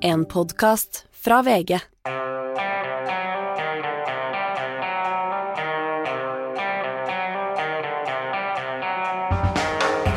[0.00, 1.74] En podkast fra VG.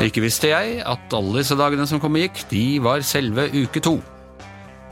[0.02, 3.82] Ikke visste jeg at alle disse dagene som kom og gikk, de var selve uke
[3.82, 3.96] to.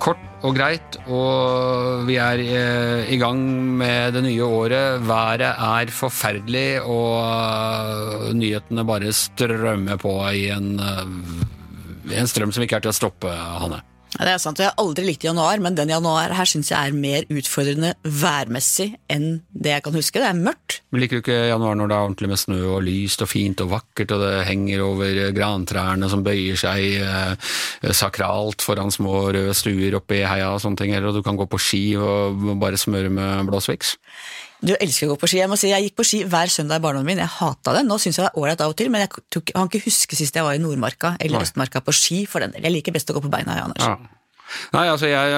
[0.03, 3.45] Kort og greit, og vi er eh, i gang
[3.79, 5.05] med det nye året.
[5.07, 12.67] Været er forferdelig, og eh, nyhetene bare strømmer på i en, eh, en strøm som
[12.67, 13.85] ikke er til å stoppe, Hanne.
[14.21, 16.69] Ja, det er sant, og Jeg har aldri likt januar, men den januar her syns
[16.69, 20.21] jeg er mer utfordrende værmessig enn det jeg kan huske.
[20.21, 20.83] Det er mørkt.
[20.93, 23.63] Men Liker du ikke januar når det er ordentlig med snø og lyst og fint
[23.65, 27.49] og vakkert, og det henger over grantrærne som bøyer seg eh,
[27.97, 31.49] sakralt foran små røde stuer oppe i heia og sånne ting, eller du kan gå
[31.49, 33.97] på ski og bare smøre med blåsviks?
[34.61, 35.39] Du elsker å gå på ski.
[35.41, 37.23] Jeg må si, jeg gikk på ski hver søndag i barndommen min.
[37.23, 37.85] Jeg hata det.
[37.89, 39.13] Nå syns jeg det er ålreit av og til, men jeg
[39.55, 41.47] kan ikke huske sist jeg var i Nordmarka eller.
[41.47, 42.67] Østmarka på ski for den del.
[42.69, 43.87] Jeg liker best å gå på beina, Ja, Anders.
[43.89, 44.20] Ja.
[44.75, 45.35] Nei, altså jeg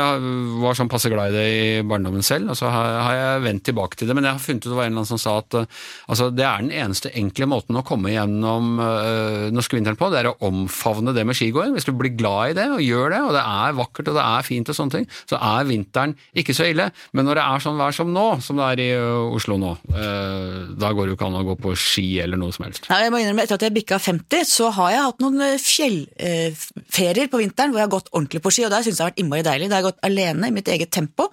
[0.62, 3.98] var sånn passe glad i det i barndommen selv, og så har jeg vendt tilbake
[3.98, 4.16] til det.
[4.16, 5.82] Men jeg har funnet ut det var en eller annen som sa at uh,
[6.12, 10.22] altså, det er den eneste enkle måten å komme gjennom øh, norske vinteren på, det
[10.22, 11.74] er å omfavne det med skigåing.
[11.76, 14.24] Hvis du blir glad i det og gjør det, og det er vakkert og det
[14.24, 16.88] er fint og sånne ting, så er vinteren ikke så ille.
[17.16, 19.74] Men når det er sånn vær som nå, som det er i uh, Oslo nå,
[19.92, 22.88] øh, da går det jo ikke an å gå på ski eller noe som helst.
[22.92, 26.52] Nei, jeg må innrømme, Etter at jeg bikka 50, så har jeg hatt noen fjellferier
[26.92, 29.12] fjellferier på vinteren hvor jeg har gått ordentlig på ski, og der syns jeg har
[29.12, 29.70] vært innmari deilig.
[29.70, 31.28] Det har gått alene i mitt eget tempo,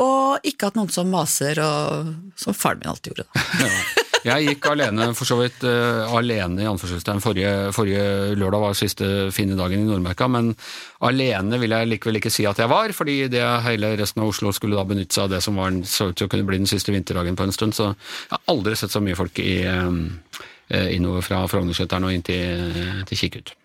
[0.00, 3.28] og ikke hatt noen som maser, og som faren min alltid gjorde.
[3.60, 4.06] da.
[4.20, 7.22] Jeg gikk alene, for så vidt uh, alene i anførselstegn.
[7.24, 10.52] Forrige, forrige lørdag var siste fine dagen i Nordmarka, men
[11.08, 14.52] alene vil jeg likevel ikke si at jeg var, fordi det hele resten av Oslo
[14.56, 16.68] skulle da benytte seg av det som var, så ut til å kunne bli den
[16.70, 17.76] siste vinterdagen på en stund.
[17.76, 22.26] Så jeg har aldri sett så mye folk i, uh, innover fra Frognerseteren og inn
[22.26, 22.76] til,
[23.08, 23.56] til Kikkut.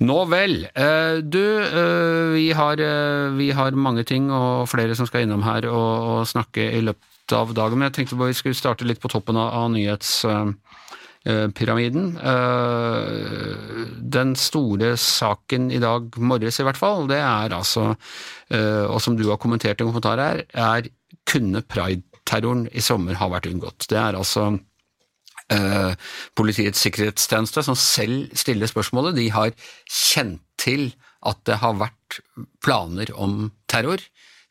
[0.00, 0.64] Nå vel.
[0.74, 5.42] eh, Du, eh, vi har, eh, vi har mange ting og flere som skal innom
[5.42, 8.84] her og, og snakke i løpet av dagen, men jeg tenkte bare vi skulle starte
[8.84, 12.18] litt på toppen av, av nyhetspyramiden.
[14.16, 17.94] Den store saken i dag morges i hvert fall, det er altså,
[18.50, 20.82] og som du har kommentert i en kommentar her, er
[21.30, 23.86] kunne pride-terroren i sommer ha vært unngått.
[23.86, 24.58] Det er altså
[25.54, 25.92] eh,
[26.38, 29.18] Politiets sikkerhetstjeneste som selv stiller spørsmålet.
[29.18, 29.52] De har
[29.86, 30.90] kjent til
[31.26, 32.20] at det har vært
[32.64, 34.02] planer om terror.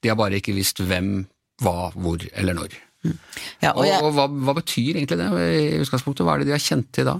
[0.03, 1.25] De har bare ikke visst hvem,
[1.63, 2.77] hva, hvor eller når.
[3.63, 6.25] Ja, og Og, og hva, hva betyr egentlig det i utgangspunktet?
[6.27, 7.19] Hva er det de har kjent til da?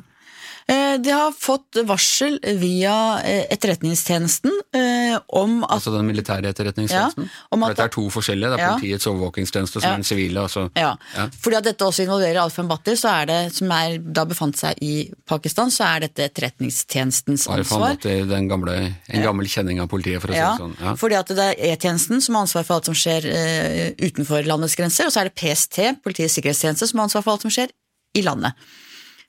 [0.70, 2.94] Eh, de har fått varsel via
[3.26, 7.26] eh, Etterretningstjenesten eh, om at Altså den militære etterretningstjenesten?
[7.26, 8.50] Ja, at- dette er to forskjellige.
[8.54, 8.72] Det er Ja.
[8.78, 9.94] politiets overvåkingstjeneste som Ja.
[9.94, 10.44] er den sivile.
[10.46, 10.70] Altså.
[10.78, 11.28] Ja, Ja.
[11.42, 15.12] fordi at dette også involverer Alf Mbatti, så det, som er, da befant seg i
[15.26, 17.98] Pakistan, så er dette etterretningstjenestens ansvar.
[18.02, 20.76] den gamle, en gammel kjenning av politiet, for å si Ja, det sånn.
[20.80, 20.94] Ja.
[20.96, 25.06] fordi at det er E-tjenesten som har ansvar for alt som skjer utenfor landets grenser,
[25.06, 27.70] og så er det PST, Politiets sikkerhetstjeneste, som har ansvar for alt som skjer
[28.16, 28.54] i landet.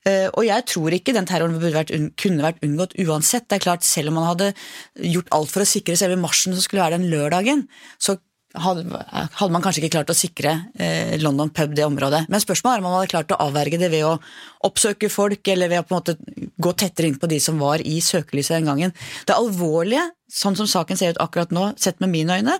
[0.08, 3.48] Eh, og jeg tror ikke den terroren vært, kunne vært unngått uansett.
[3.48, 4.52] Det er klart, Selv om man hadde
[4.96, 7.66] gjort alt for å sikre selve marsjen som skulle være den lørdagen,
[8.00, 8.16] så
[8.58, 12.24] hadde man kanskje ikke klart å sikre eh, London pub det området.
[12.32, 14.16] Men spørsmålet er om man hadde klart å avverge det ved å
[14.66, 17.82] oppsøke folk, eller ved å på en måte gå tettere inn på de som var
[17.84, 18.94] i søkelyset den gangen.
[19.26, 22.58] Det alvorlige, sånn som saken ser ut akkurat nå, sett med mine øyne,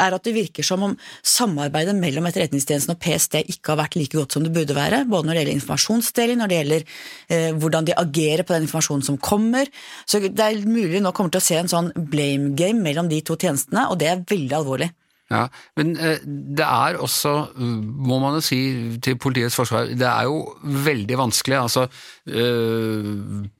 [0.00, 0.94] er at det virker som om
[1.26, 5.28] samarbeidet mellom Etterretningstjenesten og PST ikke har vært like godt som det burde være, både
[5.28, 9.20] når det gjelder informasjonsdeling, når det gjelder eh, hvordan de agerer på den informasjonen som
[9.20, 9.68] kommer.
[10.08, 13.10] Så det er mulig vi nå kommer til å se en sånn blame game mellom
[13.10, 14.90] de to tjenestene, og det er veldig alvorlig.
[15.30, 15.44] Ja,
[15.78, 17.32] men eh, det er også,
[17.62, 18.58] må man jo si
[19.02, 20.40] til politiets forsvar, det er jo
[20.88, 21.58] veldig vanskelig.
[21.60, 21.84] Altså,
[22.26, 23.06] eh,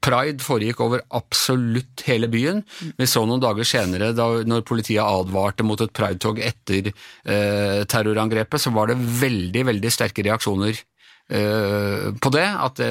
[0.03, 2.59] pride foregikk over absolutt hele byen.
[2.99, 8.65] Vi så noen dager senere, da, når politiet advarte mot et pridetog etter eh, terrorangrepet,
[8.65, 10.87] så var det veldig, veldig sterke reaksjoner
[11.31, 12.43] på det.
[12.43, 12.89] At det,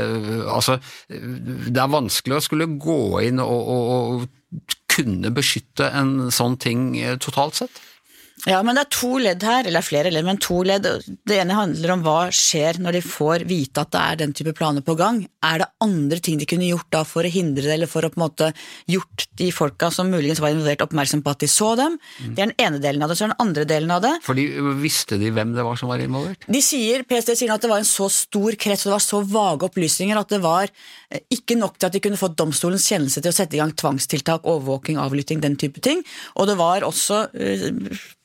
[0.49, 0.79] altså,
[1.11, 6.95] det er vanskelig å skulle gå inn og, og, og kunne beskytte en sånn ting
[7.21, 7.83] totalt sett.
[8.49, 10.87] Ja, men det er to ledd her, eller flere ledd, men to ledd.
[11.29, 14.55] Det ene handler om hva skjer når de får vite at det er den type
[14.57, 15.23] planer på gang.
[15.45, 18.11] Er det andre ting de kunne gjort da for å hindre det, eller for å
[18.13, 18.51] på en måte
[18.91, 21.99] gjort de folka som muligens var involvert, oppmerksom på at de så dem?
[22.21, 23.19] Det er den ene delen av det.
[23.21, 24.39] Så er den andre delen av det For
[24.81, 26.49] visste de hvem det var som var involvert?
[26.51, 29.21] de sier, PST sier at det var en så stor krets og det var så
[29.27, 30.71] vage opplysninger at det var
[31.11, 33.73] eh, ikke nok til at de kunne fått domstolens kjennelse til å sette i gang
[33.77, 36.03] tvangstiltak, overvåking, avlytting, den type ting.
[36.41, 37.69] Og det var også eh,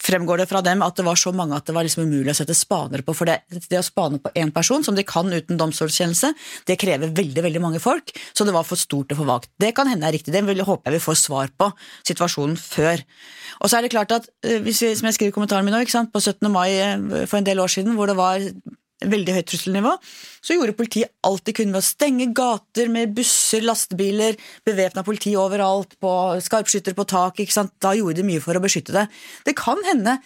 [0.06, 2.38] fremgår det fra dem at det var så mange at det var liksom umulig å
[2.38, 3.16] sette spanere på.
[3.18, 6.32] For det, det å spane på én person, som de kan uten domstolskjennelse,
[6.70, 9.52] det krever veldig veldig mange folk, så det var for stort og for vagt.
[9.62, 11.72] Det kan hende er riktig, det vil håper håpe jeg vil få svar på
[12.08, 13.04] situasjonen før.
[13.62, 15.84] Og så er det klart at, eh, vi, som jeg skriver i kommentaren min nå,
[16.12, 16.52] på 17.
[16.52, 18.44] mai eh, for en del år siden, hvor det var
[19.04, 19.92] veldig høyt trusselnivå,
[20.40, 24.38] så gjorde politiet alt de kunne ved å stenge gater med busser, lastebiler,
[24.68, 26.14] bevæpna politi overalt, på
[26.46, 27.42] skarpskyttere på tak.
[27.44, 27.76] ikke sant?
[27.84, 29.06] Da gjorde de mye for å beskytte det.
[29.48, 30.20] Det kan hende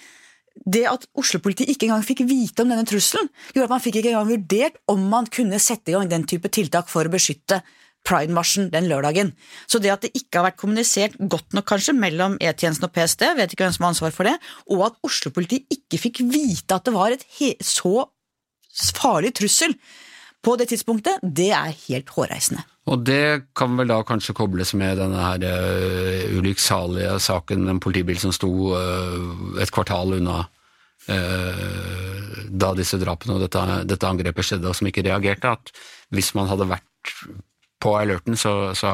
[0.70, 4.14] det at Oslo-politiet ikke engang fikk vite om denne trusselen, gjorde at man fikk ikke
[4.14, 7.62] engang vurdert om man kunne sette i gang den type tiltak for å beskytte
[8.08, 9.34] Pride-marsjen den lørdagen.
[9.68, 13.26] Så det at det ikke har vært kommunisert godt nok kanskje mellom E-tjenesten og PST,
[13.38, 14.38] vet ikke hvem som har ansvar for det,
[14.72, 17.26] og at Oslo-politiet ikke fikk vite at det var et
[17.66, 18.08] så
[18.96, 19.76] farlig trussel
[20.46, 22.64] på det tidspunktet, det er helt hårreisende.
[22.90, 27.82] Og det kan vel da kanskje kobles med denne her uh, ulykksalige saken med en
[27.84, 30.40] politibil som sto uh, et kvartal unna
[31.12, 35.54] uh, da disse drapene og dette, dette, angrepet skjedde, og som ikke reagerte.
[35.60, 35.74] At
[36.16, 37.14] hvis man hadde vært
[37.80, 38.92] på alerten, så, så,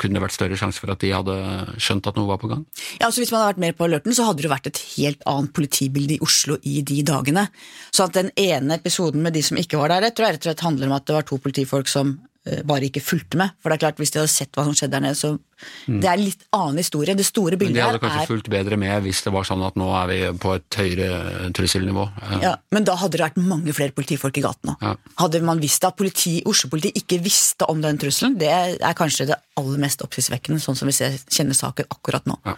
[0.00, 1.36] kunne det vært større sjanse for at de hadde
[1.82, 2.64] skjønt at noe var på gang?
[2.96, 5.24] Ja, altså Hvis man hadde vært mer på alerten, så hadde det vært et helt
[5.28, 7.46] annet politibilde i Oslo i de dagene.
[7.92, 10.46] Så at den ene episoden med de som ikke var der, jeg tror jeg rett
[10.46, 13.54] og slett handler om at det var to politifolk som bare ikke fulgte med.
[13.62, 16.00] For det er klart, hvis de hadde sett hva som skjedde der nede, så mm.
[16.02, 17.14] Det er en litt annen historie.
[17.14, 19.46] Det store bildet her er Men de hadde kanskje fulgt bedre med hvis det var
[19.46, 22.06] sånn at nå er vi på et høyere trusselnivå.
[22.32, 22.40] Ja.
[22.42, 24.74] ja, Men da hadde det vært mange flere politifolk i gaten nå.
[24.82, 24.96] Ja.
[25.22, 29.38] Hadde man visst at politi, Oslo-politiet ikke visste om den trusselen, det er kanskje det
[29.60, 32.40] aller mest oppsiktsvekkende, sånn som vi ser, kjenner saken akkurat nå.
[32.48, 32.56] Ja.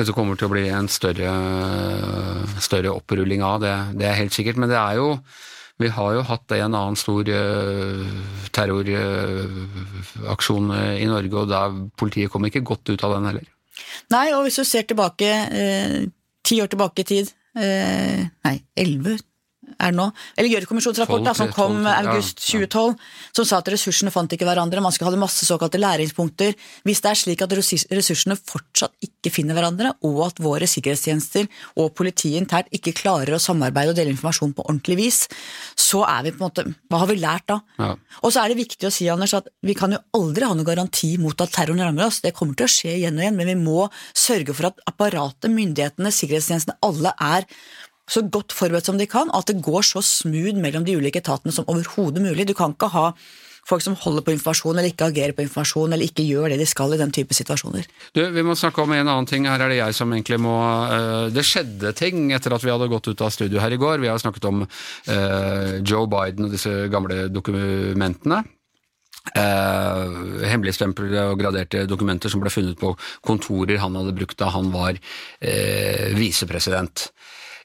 [0.00, 1.30] Dette kommer til å bli en større,
[2.58, 4.58] større opprulling av, det, det er helt sikkert.
[4.58, 5.12] Men det er jo
[5.80, 8.06] vi har jo hatt en annen stor uh,
[8.54, 11.60] terroraksjon uh, i Norge, og da
[12.00, 13.46] politiet kom ikke godt ut av den heller.
[14.12, 15.98] Nei, og hvis du ser tilbake uh,
[16.44, 19.16] ti år tilbake i tid Nei, elleve
[19.80, 20.06] er nå,
[20.36, 22.94] eller Gjørv-kommisjonens rapport da, som kom 12, august 2012,
[23.36, 26.56] som sa at ressursene fant ikke hverandre, man skulle ha masse såkalte læringspunkter.
[26.86, 31.48] Hvis det er slik at ressursene fortsatt ikke finner hverandre, og at våre sikkerhetstjenester
[31.80, 35.20] og politiet internt ikke klarer å samarbeide og dele informasjon på ordentlig vis,
[35.78, 37.58] så er vi på en måte Hva har vi lært da?
[37.80, 37.92] Ja.
[38.22, 40.66] Og så er det viktig å si, Anders, at vi kan jo aldri ha noen
[40.66, 42.20] garanti mot at terroren rammer oss.
[42.24, 43.86] Det kommer til å skje igjen og igjen, men vi må
[44.16, 47.46] sørge for at apparatet, myndighetene, sikkerhetstjenestene, alle er
[48.10, 51.54] så godt forberedt som de kan, at det går så smooth mellom de ulike etatene
[51.54, 52.48] som overhodet mulig.
[52.48, 53.12] Du kan ikke ha
[53.68, 56.68] folk som holder på informasjon, eller ikke agerer på informasjon, eller ikke gjør det de
[56.68, 57.88] skal i den type situasjoner.
[58.16, 59.48] Du, Vi må snakke om en annen ting.
[59.50, 60.56] Her er det jeg som egentlig må
[60.90, 64.00] uh, Det skjedde ting etter at vi hadde gått ut av studio her i går.
[64.02, 68.42] Vi har snakket om uh, Joe Biden og disse gamle dokumentene.
[69.36, 72.94] Uh, hemmeligstemplede og graderte dokumenter som ble funnet på
[73.26, 74.96] kontorer han hadde brukt da han var
[76.16, 77.10] visepresident.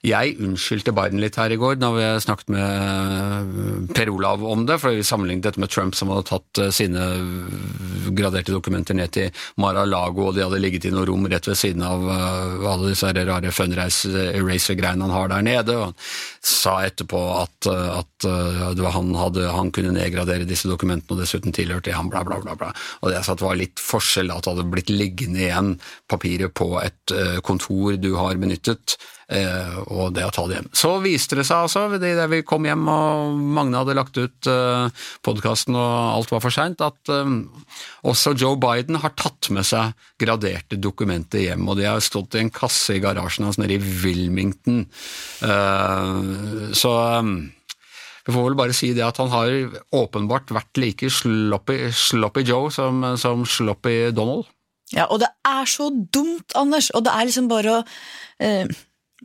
[0.06, 4.78] Jeg unnskyldte Biden litt her i går da vi snakket med Per Olav om det,
[4.82, 7.06] for vi sammenlignet dette med Trump som hadde tatt eh, sine
[8.16, 11.82] graderte dokumenter ned til Mar-a-Lago, og de hadde ligget i noe rom rett ved siden
[11.86, 16.06] av uh, alle disse rare fundraise eraser-greiene han har der nede, og
[16.46, 18.30] sa etterpå at, eh, at
[18.94, 22.54] han, hadde, han, kunne nedgradere disse dokumentene, og dessuten tilhørte han, bla, bla, bla.
[22.60, 22.72] bla.
[23.02, 25.76] Og det jeg sa at var litt forskjell at det hadde blitt liggende igjen
[26.12, 30.68] papiret på et kontor du har benyttet, Eh, og det å ta det hjem.
[30.78, 35.06] Så viste det seg altså, da vi kom hjem og Magne hadde lagt ut eh,
[35.26, 37.40] podkasten og alt var for seint, at um,
[38.06, 42.44] også Joe Biden har tatt med seg graderte dokumenter hjem, og de har stått i
[42.44, 44.86] en kasse i garasjen hans nede i Wilmington.
[46.76, 46.94] Så
[48.26, 49.52] vi får vel bare si det at han har
[49.94, 54.50] åpenbart vært like sloppy, sloppy Joe som, som sloppy Donald.
[54.94, 57.80] Ja, og det er så dumt, Anders, og det er liksom bare å
[58.42, 58.70] eh,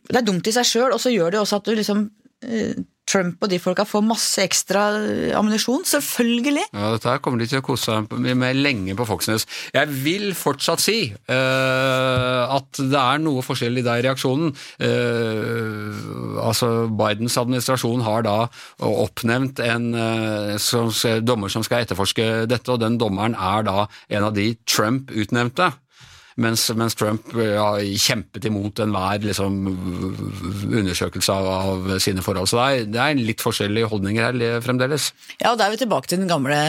[0.08, 2.06] det er dumt i seg sjøl, og så gjør det også at du liksom
[2.46, 2.80] eh,
[3.10, 5.82] Trump og de folka får masse ekstra eh, ammunisjon.
[5.88, 6.68] Selvfølgelig!
[6.70, 9.46] Ja, Dette her kommer de til å kose seg med lenge på Foxnes.
[9.74, 14.54] Jeg vil fortsatt si uh, at det er noe forskjell i deg reaksjonen.
[14.78, 16.70] Uh, altså,
[17.00, 18.38] Bidens administrasjon har da
[18.86, 20.92] oppnevnt en uh, som,
[21.26, 25.72] dommer som skal etterforske dette, og den dommeren er da en av de Trump utnevnte.
[26.40, 29.56] Mens, mens Trump ja, kjempet imot enhver liksom,
[30.68, 32.50] undersøkelse av, av, sine forhold.
[32.50, 35.10] Så det er, det er litt forskjellige holdninger her fremdeles.
[35.40, 36.60] Ja, og da er vi tilbake til den gamle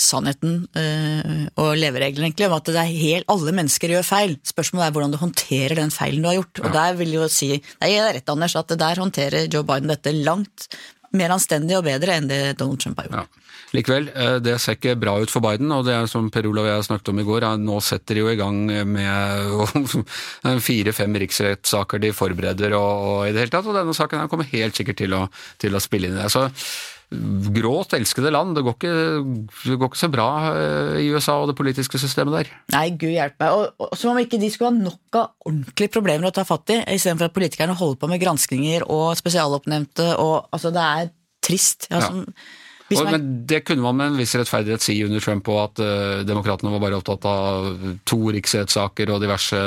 [0.00, 4.38] sannheten øh, og leveregelen, egentlig, om at helt, alle mennesker gjør feil.
[4.48, 6.64] Spørsmålet er hvordan du håndterer den feilen du har gjort.
[6.64, 10.16] Og der vil jo si, det er rett, Anders, at der håndterer Joe Biden dette
[10.16, 10.70] langt
[11.12, 13.28] mer anstendig og bedre enn det Donald Trump har gjort.
[13.28, 13.41] Ja.
[13.72, 16.68] Likevel, eh, det ser ikke bra ut for Biden, og det er som Per Olav
[16.68, 19.92] og jeg snakket om i går, nå setter de jo i gang med
[20.68, 24.50] fire-fem riksrettssaker de forbereder og, og, i det hele tatt, og denne saken her kommer
[24.52, 25.26] helt sikkert til å,
[25.62, 26.32] til å spille inn i det.
[26.32, 26.48] Så
[27.52, 28.56] gråt elskede land.
[28.56, 28.92] Det går, ikke,
[29.66, 32.52] det går, ikke, så bra eh, i USA og det politiske systemet der.
[32.74, 33.56] Nei, gud hjelpe meg.
[33.56, 36.74] Og, og, som om ikke de skulle ha nok av ordentlige problemer å ta fatt
[36.74, 41.12] i, istedenfor at politikerne holder på med granskninger og spesialoppnevnte og altså det er
[41.42, 41.88] trist.
[41.92, 42.24] Ja, som,
[42.98, 46.24] og, men Det kunne man med en viss rettferdighet si under Trump òg, at uh,
[46.28, 47.70] demokratene var bare opptatt av
[48.08, 49.62] to riksrettssaker og diverse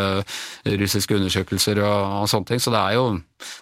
[0.84, 2.62] russiske undersøkelser og, og, sånne ting.
[2.64, 3.08] Så det er jo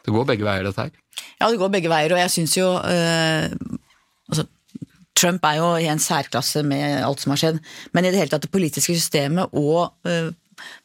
[0.03, 0.91] Det går begge veier, dette her.
[1.39, 3.47] Ja, det går begge veier, og jeg syns jo uh,
[4.31, 4.47] altså,
[5.17, 7.59] Trump er jo i en særklasse med alt som har skjedd,
[7.93, 10.31] men i det hele tatt det politiske systemet og uh,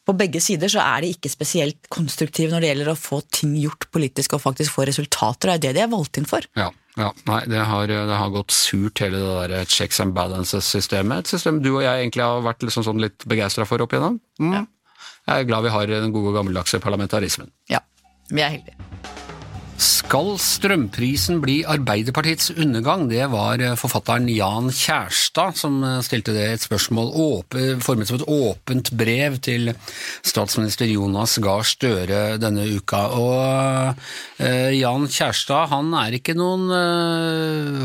[0.09, 3.55] på begge sider så er de ikke spesielt konstruktive når det gjelder å få ting
[3.61, 5.53] gjort politisk og faktisk få resultater.
[5.53, 6.47] Det er det de er valgt inn for.
[6.59, 11.25] Ja, ja nei, det har, det har, gått surt hele det der checks and balances-systemet.
[11.25, 14.19] Et system du og jeg egentlig har vært liksom sånn litt begeistra for opp igjennom.
[14.43, 14.57] Mm.
[14.59, 14.67] Ja.
[15.29, 17.53] Jeg er glad vi har den gode gammeldagse parlamentarismen.
[17.71, 17.85] Ja,
[18.33, 19.28] vi er heldige.
[20.09, 23.03] Skal strømprisen bli Arbeiderpartiets undergang?
[23.11, 27.11] Det var eh, forfatteren Jan Kjærstad som eh, stilte det et spørsmål
[27.85, 29.69] formet som et åpent brev til
[30.25, 33.03] statsminister Jonas Gahr Støre denne uka.
[33.21, 34.01] Og
[34.41, 36.73] eh, Jan Kjærstad han er ikke noen,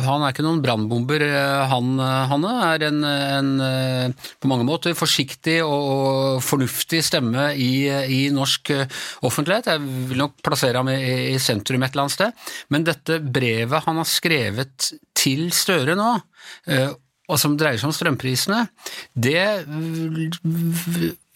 [0.07, 1.27] han noen brannbomber,
[1.73, 1.99] han
[2.31, 2.53] Hanne.
[2.69, 8.71] Er en, en, på mange måter forsiktig og fornuftig stemme i, i norsk
[9.27, 9.73] offentlighet.
[9.75, 12.45] Jeg vil nok plassere ham i, i sentrum et eller annet sted.
[12.73, 16.11] Men dette brevet han har skrevet til Støre nå,
[16.71, 16.91] eh,
[17.31, 18.65] og som dreier seg om strømprisene,
[19.15, 19.39] det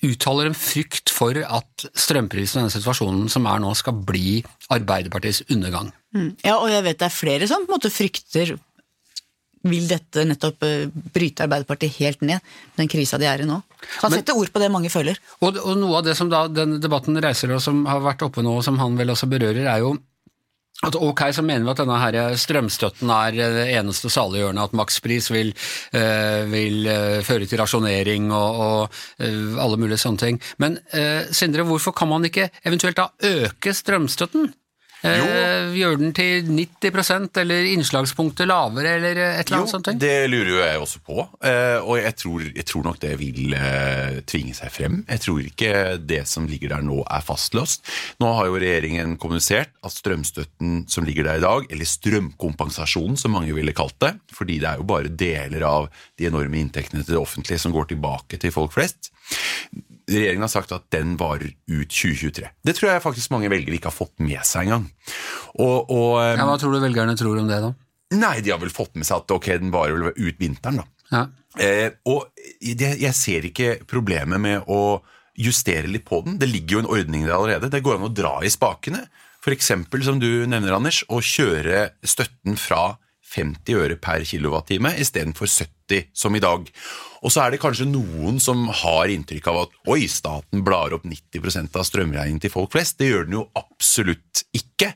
[0.05, 4.41] uttaler en frykt for at strømprisene i denne situasjonen som er nå, skal bli
[4.74, 5.93] Arbeiderpartiets undergang.
[6.15, 6.34] Mm.
[6.43, 8.57] Ja, og jeg vet det er flere som på en måte frykter
[9.67, 12.43] vil dette nettopp eh, bryte Arbeiderpartiet helt ned,
[12.77, 13.57] den krisa de er i nå?
[13.98, 15.17] Så han setter ord på det mange føler.
[15.41, 18.46] Og, og, noe av det som da den debatten reiser, og som har vært oppe
[18.46, 19.96] nå, og som han vel også berører, er jo
[20.86, 25.31] at ok, så mener vi at denne her strømstøtten er det eneste saliggjørende, at makspris
[25.34, 25.50] vil,
[25.93, 30.41] øh, vil øh, føre til rasjonering og, og øh, alle mulige sånne ting.
[30.62, 30.77] Men
[31.31, 34.53] Sindre, hvorfor kan man ikke eventuelt da øke strømstøtten?
[35.07, 39.89] Eh, gjør den til 90% eller innslagspunktet lavere, eller et eller annet jo, sånt?
[40.01, 43.55] Det lurer jo jeg også på, eh, og jeg tror, jeg tror nok det vil
[43.57, 44.99] eh, tvinge seg frem.
[45.07, 47.85] Jeg tror ikke det som ligger der nå er fastlåst.
[48.23, 53.35] Nå har jo regjeringen kommunisert at strømstøtten som ligger der i dag, eller strømkompensasjonen som
[53.37, 57.15] mange ville kalt det, fordi det er jo bare deler av de enorme inntektene til
[57.15, 59.11] det offentlige som går tilbake til folk flest,
[60.07, 62.47] regjeringen har sagt at den varer ut 2023.
[62.63, 64.87] Det tror jeg faktisk mange velgere ikke har fått med seg engang.
[65.59, 67.73] Og, og, ja, hva tror du velgerne tror om det, da?
[68.15, 70.87] Nei, De har vel fått med seg at ok, den varer vel ut vinteren, da.
[71.11, 71.25] Ja.
[71.63, 72.27] Eh, og
[72.61, 75.01] det, jeg ser ikke problemet med å
[75.37, 76.37] justere litt på den.
[76.41, 77.71] Det ligger jo en ordning der allerede.
[77.73, 79.03] Det går an å dra i spakene.
[79.43, 79.71] F.eks.
[80.03, 82.97] som du nevner, Anders, å kjøre støtten fra
[83.27, 86.67] 50 øre per kilowattime istedenfor 70 som i dag.
[87.25, 91.07] Og så er det kanskje noen som har inntrykk av at oi, staten blar opp
[91.07, 93.00] 90% av strømregningen til folk flest.
[93.00, 94.91] Det gjør den jo absolutt ikke.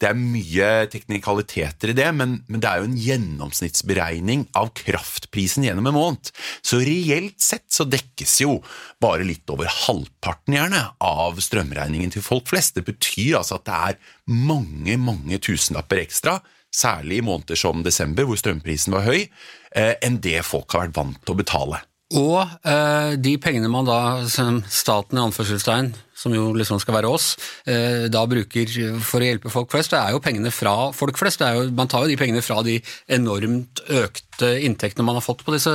[0.00, 5.66] Det er mye teknikaliteter i det, men, men det er jo en gjennomsnittsberegning av kraftprisen
[5.68, 6.32] gjennom en måned.
[6.64, 8.58] Så reelt sett så dekkes jo
[9.02, 12.78] bare litt over halvparten gjerne av strømregningen til folk flest.
[12.78, 14.00] Det betyr altså at det er
[14.32, 16.40] mange, mange tusenlapper ekstra
[16.76, 19.26] særlig i måneder som desember, hvor strømprisen var høy,
[19.74, 21.84] eh, enn det folk har vært vant til å betale.
[22.14, 27.10] Og eh, de pengene man da, som staten i anførselstegn, som jo liksom skal være
[27.10, 27.32] oss,
[27.66, 28.70] eh, da bruker
[29.02, 31.42] for å hjelpe folk flest, det er jo pengene fra folk flest.
[31.42, 32.76] Jo, man tar jo de pengene fra de
[33.10, 35.72] enormt økte inntektene man har fått på disse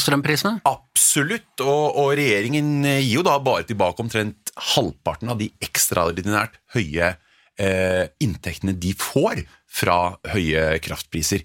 [0.00, 0.62] strømprisene.
[0.70, 7.12] Absolutt, og, og regjeringen gir jo da bare tilbake omtrent halvparten av de ekstraordinært høye
[7.60, 11.44] eh, inntektene de får fra høye kraftpriser.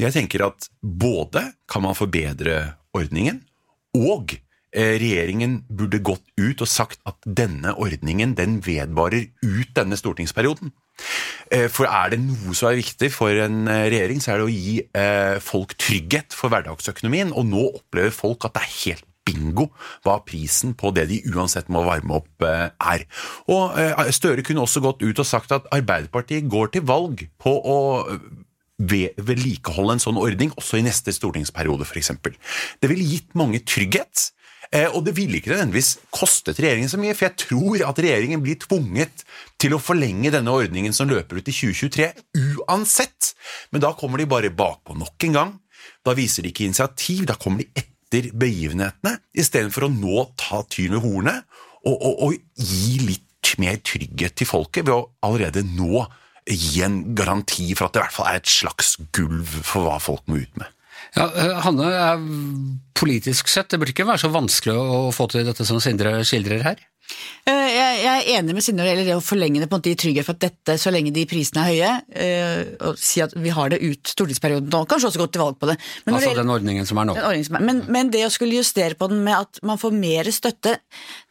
[0.00, 3.42] Jeg tenker at både kan man forbedre ordningen,
[3.96, 4.34] og
[4.76, 10.72] eh, regjeringen burde gått ut og sagt at denne ordningen den vedvarer ut denne stortingsperioden.
[11.52, 14.48] Eh, for er det noe som er viktig for en eh, regjering, så er det
[14.48, 14.76] å gi
[15.44, 17.32] folk trygghet for hverdagsøkonomien.
[17.36, 19.68] Og nå opplever folk at det er helt bingo
[20.04, 23.06] hva prisen på det de uansett må varme opp, er.
[23.52, 23.76] Og
[24.14, 27.78] Støre kunne også gått ut og sagt at Arbeiderpartiet går til valg på å
[28.82, 32.12] vedlikeholde en sånn ordning også i neste stortingsperiode, f.eks.
[32.82, 34.30] Det ville gitt mange trygghet.
[34.72, 38.40] Eh, og det ville ikke nødvendigvis kostet regjeringen så mye, for jeg tror at regjeringen
[38.40, 39.24] blir tvunget
[39.60, 42.08] til å forlenge denne ordningen som løper ut i 2023
[42.62, 43.34] uansett.
[43.74, 45.52] Men da kommer de bare bakpå nok en gang.
[46.06, 50.98] Da viser de ikke initiativ, da kommer de etter begivenhetene, istedenfor å nå ta tyren
[50.98, 51.46] ved hornet
[51.82, 56.04] og, og, og, gi litt mer trygghet til folket ved å allerede nå
[56.48, 59.98] gi en garanti for at det i hvert fall er et slags gulv for hva
[60.02, 60.70] folk må ut med.
[61.16, 61.88] Ja, eh, Hanne,
[62.96, 66.64] politisk sett, det burde ikke være så vanskelig å få til dette som Sindre skildrer
[66.64, 66.82] her?
[67.42, 69.98] Eh, jeg er enig med Sinne eller det å forlenge det på en måte i
[69.98, 71.90] trygghet for at dette, så lenge de prisene er høye,
[72.22, 75.58] eh, og si at vi har det ut stortingsperioden nå, kanskje også gått til valg
[75.58, 75.74] på det.
[76.06, 77.16] Men altså det, den ordningen som er nå?
[77.18, 77.66] Som er.
[77.66, 80.76] Men, men, det å skulle justere på den med at man får mer støtte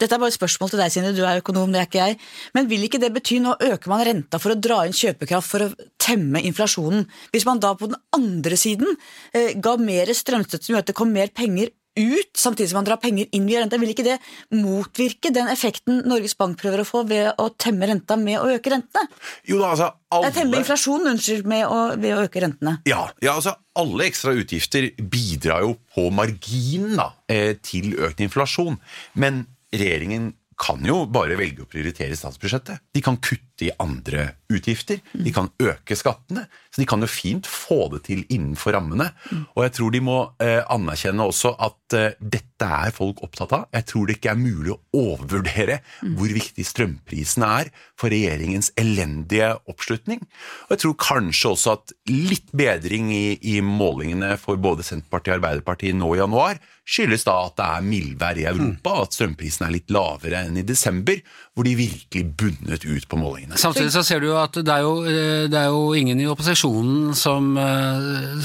[0.02, 2.20] Dette er bare et spørsmål til deg, Sinne, du er økonom, det er ikke jeg.
[2.58, 5.68] Men vil ikke det bety nå øker man renta for å dra inn kjøpekraft for
[5.70, 7.08] å temme inflasjonen?
[7.32, 8.98] Hvis man da på den andre siden
[9.32, 12.88] eh, ga mer strømstøtte som gjør at det kom mer penger ut, samtidig som man
[12.88, 13.80] drar penger inn via renta.
[13.82, 14.18] Vil ikke det
[14.56, 18.74] motvirke den effekten Norges Bank prøver å få ved å temme renta med å øke
[18.74, 19.08] rentene?
[19.48, 20.34] Jo da, altså alle...
[20.36, 22.78] Temme inflasjonen, unnskyld, med å, ved å øke rentene.
[22.90, 28.80] Ja, ja, altså alle ekstra utgifter bidrar jo på marginen da, eh, til økt inflasjon.
[29.20, 30.32] Men regjeringen
[30.62, 32.84] kan jo bare velge å prioritere statsbudsjettet.
[32.94, 35.00] De kan kutte i andre utgifter.
[35.14, 36.46] De kan øke skattene.
[36.72, 39.10] Så de kan jo fint få det til innenfor rammene.
[39.56, 43.66] Og jeg tror de må eh, anerkjenne også at eh, dette er folk opptatt av.
[43.76, 45.80] Jeg tror det ikke er mulig å overvurdere
[46.16, 50.22] hvor viktig strømprisene er for regjeringens elendige oppslutning.
[50.68, 55.42] Og jeg tror kanskje også at litt bedring i, i målingene for både Senterpartiet og
[55.42, 59.68] Arbeiderpartiet nå i januar skyldes da at det er mildvær i Europa, og at strømprisene
[59.70, 61.22] er litt lavere enn i desember,
[61.54, 63.51] hvor de virkelig bunnet ut på målingene.
[63.60, 66.28] Samtidig så ser du jo at det er jo, eh, det er jo ingen i
[66.30, 68.40] opposisjonen som, eh,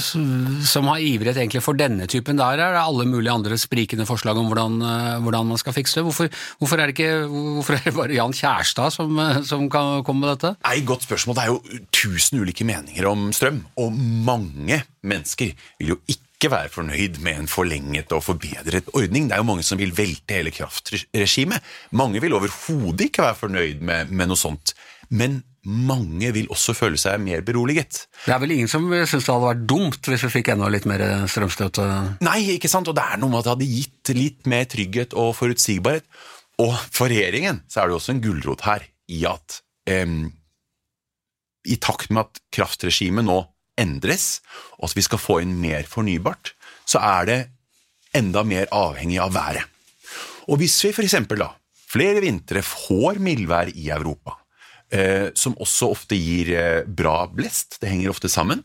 [0.67, 2.37] som har ivret egentlig for denne typen.
[2.37, 5.99] Der er det alle mulige andre sprikende forslag om hvordan, eh, hvordan man skal fikse
[5.99, 6.05] det.
[6.07, 10.25] Hvorfor, hvorfor, er det ikke, hvorfor er det bare Jan Kjærstad som, som kan komme
[10.25, 10.55] med dette?
[10.63, 11.35] Nei, Godt spørsmål.
[11.35, 16.51] Det er jo tusen ulike meninger om strøm, og mange mennesker vil jo ikke ikke
[16.53, 19.25] være fornøyd med en forlenget og forbedret ordning.
[19.25, 21.65] Det er jo mange som vil velte hele kraftregimet.
[21.97, 24.75] Mange vil overhodet ikke være fornøyd med, med, noe sånt.
[25.09, 28.05] Men mange vil også føle seg mer beroliget.
[28.23, 30.87] Det er vel ingen som syns det hadde vært dumt hvis vi fikk enda litt
[30.87, 31.87] mer strømstøtte?
[32.23, 32.87] Nei, ikke sant.
[32.87, 36.07] Og det er noe med at det hadde gitt litt mer trygghet og forutsigbarhet.
[36.63, 39.59] Og for regjeringen så er det også en gulrot her i at
[39.91, 40.07] eh,
[41.67, 43.41] i takt med at kraftregimet nå
[43.77, 44.39] endres,
[44.79, 46.55] og at vi skal få inn mer fornybart,
[46.87, 47.39] så er det
[48.17, 49.67] enda mer avhengig av været.
[50.47, 51.17] Og hvis vi f.eks.
[51.35, 51.51] da
[51.87, 54.46] flere vintre får mildvær i Europa, eh,
[55.35, 58.63] som også ofte gir eh, bra blest, det henger ofte sammen,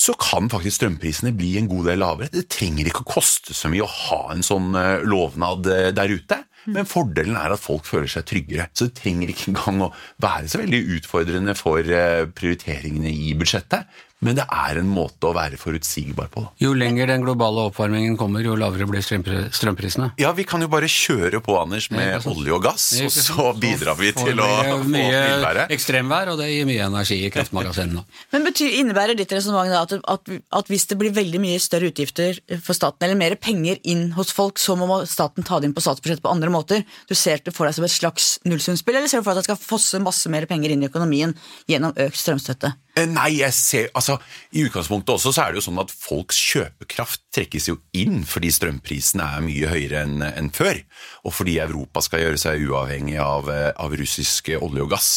[0.00, 2.32] så kan faktisk strømprisene bli en god del lavere.
[2.32, 6.14] Det trenger ikke å koste så mye å ha en sånn eh, lovnad eh, der
[6.14, 6.38] ute.
[6.70, 8.68] Men fordelen er at folk føler seg tryggere.
[8.76, 14.00] Så det trenger ikke engang å være så veldig utfordrende for eh, prioriteringene i budsjettet.
[14.20, 16.42] Men det er en måte å være forutsigbar på.
[16.60, 20.10] Jo lenger den globale oppvarmingen kommer, jo lavere blir strømprisene.
[20.20, 23.96] Ja, vi kan jo bare kjøre på, Anders, med olje og gass, og så bidrar
[23.96, 28.04] vi til å få mye ekstremvær, og det gir mye energi i kraftmagasinene.
[28.34, 32.42] Men betyr, innebærer ditt resonnement at, at, at, hvis det blir veldig mye større utgifter
[32.60, 35.84] for staten, eller mer penger inn hos folk, så må staten ta det inn på
[35.86, 36.84] statsbudsjettet på andre måter?
[37.08, 39.48] Du ser det for deg som et slags nullsumspill, eller ser du for deg at
[39.48, 41.32] det skal fosse masse mer penger inn i økonomien
[41.72, 42.74] gjennom økt strømstøtte?
[42.98, 44.16] Eh, nei, jeg ser, altså
[44.56, 48.50] I utgangspunktet også så er det jo sånn at folks kjøpekraft trekkes jo inn fordi
[48.54, 50.80] strømprisene er mye høyere enn en før,
[51.22, 55.10] og fordi Europa skal gjøre seg uavhengig av, eh, av russisk olje og gass.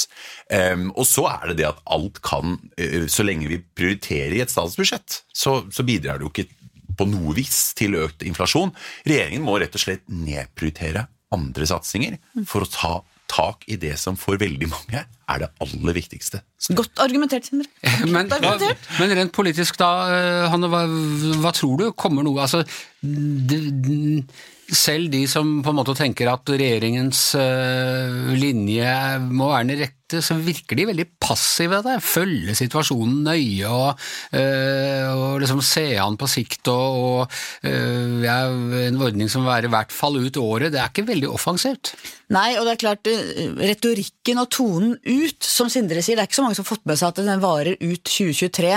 [0.53, 4.43] Um, og så er det det at alt kan, uh, så lenge vi prioriterer i
[4.43, 6.51] et statsbudsjett, så, så bidrar det jo ikke
[6.99, 8.73] på noe vis til økt inflasjon.
[9.07, 12.93] Regjeringen må rett og slett nedprioritere andre satsinger for å ta
[13.33, 16.41] tak i det som for veldig mange er det aller viktigste.
[16.77, 17.67] Godt argumentert, Sindre.
[18.13, 20.83] Men, men, rent politisk, da, eh, Hanne, hva,
[21.41, 21.85] hva tror du?
[21.97, 22.63] Kommer noe altså,
[24.73, 28.93] Selv de som på en måte tenker at regjeringens uh, linje
[29.27, 32.02] må være en rette direkte så virker de veldig passive der.
[32.04, 33.99] Følge situasjonen nøye og,
[34.34, 37.21] øh, og liksom se an på sikt og, og
[37.65, 38.49] øh, ja,
[38.88, 40.71] en ordning som vil være i hvert fall ut året.
[40.73, 41.95] Det er ikke veldig offensivt.
[42.34, 46.30] Nei, og det er klart, eh, retorikken og tonen ut, som Sindre sier, det er
[46.30, 48.73] ikke så mange som har fått med seg at den varer ut 2023.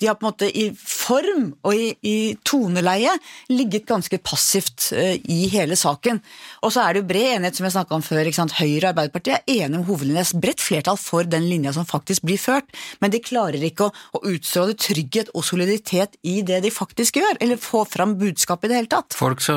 [0.00, 3.14] De har på en måte i form og i, i toneleie
[3.52, 6.20] ligget ganske passivt i hele saken.
[6.66, 8.28] Og så er det jo bred enighet, som jeg snakka om før.
[8.28, 10.24] Høyre og Arbeiderpartiet er enige om hovedlinja.
[10.42, 14.22] Bredt flertall for den linja som faktisk blir ført, men de klarer ikke å, å
[14.30, 18.80] utstråle trygghet og soliditet i det de faktisk gjør, eller få fram budskapet i det
[18.80, 19.16] hele tatt.
[19.18, 19.56] Folk, så,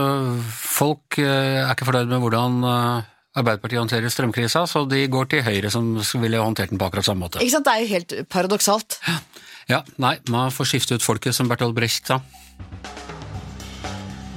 [0.51, 3.09] folk eh, er ikke fornøyd med hvordan eh,
[3.41, 7.27] Arbeiderpartiet håndterer strømkrisa, så de går til Høyre, som ville håndtert den på akkurat samme
[7.27, 7.39] måte.
[7.39, 8.99] Ikke sant, Det er jo helt paradoksalt.
[9.07, 9.21] Ja.
[9.69, 12.19] Ja, nei, man får skifte ut folket, som Bertolt Brecht sa.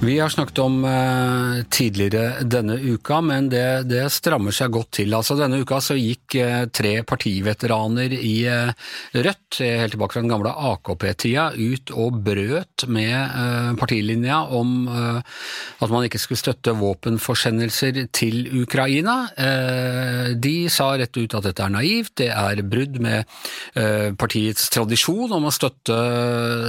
[0.04, 5.14] Vi har snakket om uh, tidligere denne uka, men det, det, strammer seg godt til.
[5.16, 8.72] Altså Denne uka så gikk uh, tre partiveteraner i uh,
[9.14, 16.06] Rødt, helt tilbake fra den gamle AKP-tida, ut og brøt med partilinja om at man
[16.08, 19.28] ikke skulle støtte våpenforsendelser til Ukraina.
[20.34, 23.30] de sa rett ut at dette er naivt, det er brudd med
[24.18, 26.00] partiets tradisjon om å støtte,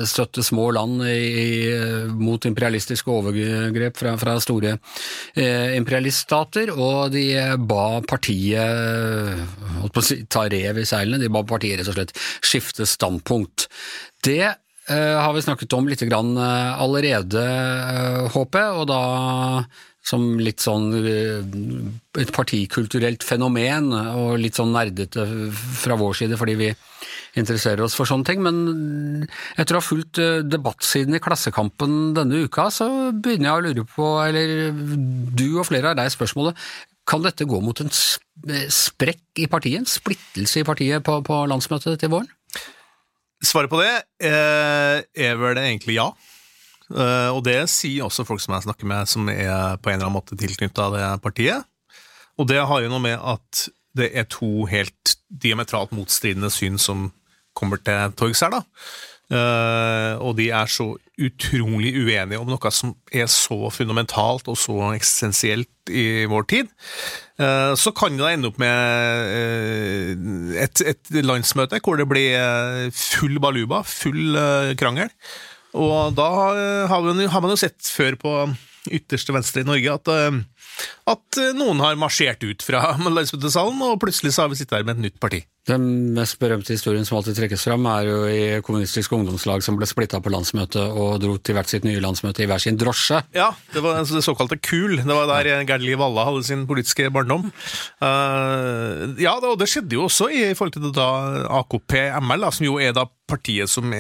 [0.05, 1.73] støtte små land i,
[2.13, 4.75] mot imperialistiske overgrep overgrep fra, fra store
[5.35, 7.27] eh, imperialiststater, og de
[7.67, 9.41] ba partiet
[9.79, 12.87] holdt på å si, ta rev i seilene, de ba partiet rett og slett skifte
[12.89, 13.67] standpunkt.
[14.25, 19.01] Det eh, har vi snakket om litt eh, allerede, eh, håper jeg, og da
[20.05, 21.39] som litt sånn eh,
[22.21, 25.25] et partikulturelt fenomen, og litt sånn nerdete
[25.81, 26.69] fra vår side fordi vi
[27.39, 28.43] interesserer oss for sånne ting.
[28.45, 29.25] Men
[29.57, 33.87] etter å ha fulgt eh, debattsiden i Klassekampen denne uka, så begynner jeg å lure
[33.95, 34.75] på, eller
[35.35, 36.59] du og flere har reist spørsmålet,
[37.05, 41.99] kan dette gå mot en sprekk i partiet, en splittelse i partiet på, på landsmøtet
[42.01, 42.29] til våren?
[43.45, 43.91] Svaret på det
[44.25, 46.07] eh, er vel egentlig ja.
[46.93, 50.07] Uh, og det sier også folk som jeg snakker med, som er på en eller
[50.07, 51.65] annen måte tilknytta det partiet.
[52.37, 57.09] Og det har jo noe med at det er to helt diametralt motstridende syn som
[57.55, 58.63] kommer til torgs her, da.
[59.25, 64.91] Uh, og de er så utrolig uenige om noe som er så fundamentalt og så
[64.91, 66.69] eksistensielt i vår tid.
[67.41, 73.81] Uh, så kan det ende opp med et, et, landsmøte hvor det blir full baluba,
[73.81, 74.37] full
[74.77, 75.09] krangel.
[75.75, 76.29] Og da
[76.89, 78.35] har man, har man jo sett før på
[78.85, 80.11] ytterste venstre i Norge at
[81.05, 84.97] at noen har marsjert ut fra landsmøtesalen, og plutselig så har vi sittet her med
[84.97, 85.43] et nytt parti.
[85.65, 89.87] Den mest berømte historien som alltid trekkes fram, er jo i kommunistisk ungdomslag som ble
[89.89, 93.23] splitta på landsmøtet og dro til hvert sitt nye landsmøte i hver sin drosje.
[93.37, 94.99] Ja, det var altså det såkalte KUL.
[95.01, 97.49] Det var der Gerd Liv Valla hadde sin politiske barndom.
[97.97, 101.09] Uh, ja, og det skjedde jo også i forhold til da
[101.63, 103.93] AKP-ML, som jo er da partiet som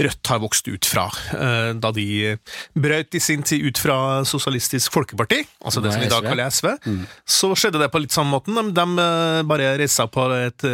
[0.00, 2.36] Rødt har vokst ut fra, uh, da de
[2.78, 3.96] brøt i sin tid ut fra
[4.28, 6.68] Sosialistisk Folkeparti, altså det som i dag kaller SV.
[6.84, 7.02] Mm.
[7.28, 8.56] Så skjedde det på litt samme måten.
[8.56, 10.66] De, de eh, bare reiste på et,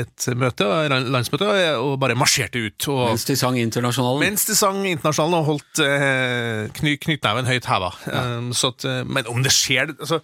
[0.00, 2.88] et møte, landsmøte, og bare marsjerte ut.
[2.92, 4.24] Og, mens de sang Internasjonalen?
[4.24, 7.92] Mens de sang Internasjonalen og holdt eh, kny, knyttneven høyt heva.
[8.06, 8.24] Ja.
[8.56, 10.22] Så at, eh, men om det skjer altså,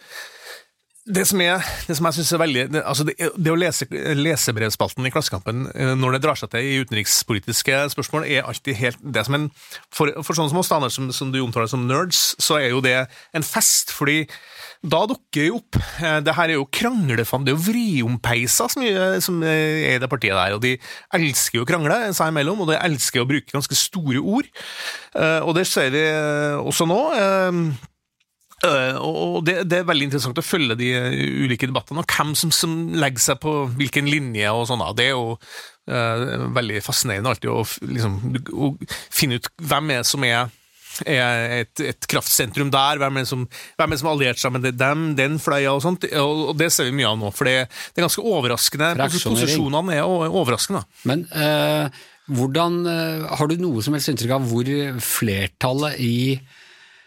[1.07, 3.87] det som, jeg, det som jeg synes er veldig Det, altså det, det å lese
[4.19, 9.05] lesebrevspalten i Klassekampen eh, når det drar seg til i utenrikspolitiske spørsmål, er alltid helt
[9.15, 9.47] det som en
[9.95, 12.99] For, for sånne som oss, som, som, du omtaler som nerds, så er jo det
[13.37, 13.95] en fest.
[13.95, 14.25] fordi
[14.87, 18.87] da dukker jo opp eh, Det her er jo kranglefan, det er jo vriompeiser som,
[19.23, 20.59] som er i det partiet der.
[20.59, 20.75] Og de
[21.15, 24.51] elsker jo å krangle seg imellom, og de elsker å bruke ganske store ord.
[25.15, 26.09] Eh, og det ser vi
[26.67, 27.03] også nå.
[28.65, 30.89] Uh, og det, det, er veldig interessant å følge de
[31.45, 34.85] ulike debattene, og hvem som, som legger seg på hvilken linje og sånn.
[34.97, 38.17] Det er jo uh, veldig fascinerende alltid å, liksom,
[38.57, 38.71] å,
[39.13, 40.49] finne ut hvem er som er,
[41.05, 43.45] er et, et, kraftsentrum der, hvem er som,
[43.77, 46.09] hvem er som har alliert seg med dem, den fløya og sånt.
[46.17, 48.95] Og, og, det ser vi mye av nå, for det, det er ganske overraskende.
[49.05, 50.87] Posisjonene er overraskende.
[51.05, 51.93] Men uh,
[52.33, 52.81] hvordan
[53.39, 54.71] Har du noe som helst inntrykk av hvor
[55.05, 56.17] flertallet i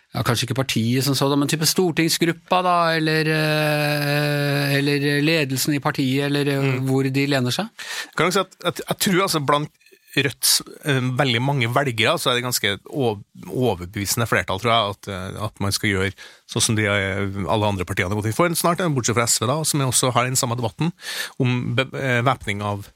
[0.10, 5.84] ja, Kanskje ikke partiet som sådan, men type stortingsgruppa, da, eller, eh, eller ledelsen i
[5.84, 6.88] partiet, eller eh, mm.
[6.88, 7.70] hvor de lener seg?
[8.18, 9.76] Kan jeg, si at, at, jeg tror altså blant
[10.10, 10.56] Rødts
[10.90, 15.76] uh, veldig mange velgere, så er det ganske overbevisende flertall, tror jeg, at, at man
[15.76, 16.10] skal gjøre
[16.50, 19.60] sånn som de, alle andre partiene har gått inn for snart, bortsett fra SV, da,
[19.70, 20.90] som også har den samme debatten
[21.38, 22.90] om væpning av,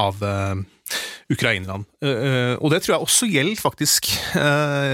[0.00, 0.58] av uh,
[1.32, 1.86] ukrainerne.
[2.02, 4.10] Uh, og det tror jeg også gjelder faktisk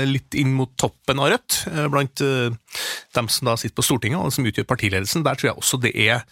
[0.09, 1.61] litt inn mot toppen av Rødt,
[1.93, 5.27] blant dem som da sitter på Stortinget og som utgjør partiledelsen.
[5.27, 6.23] Der tror jeg også det er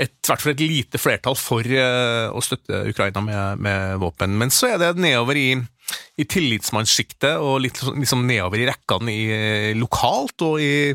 [0.00, 4.36] et, hvert fall et lite flertall for å støtte Ukraina med, med, våpen.
[4.40, 5.48] Men så er det nedover i,
[6.16, 9.16] i tillitsmannssjiktet og litt liksom nedover i rekkene
[9.80, 10.94] lokalt og i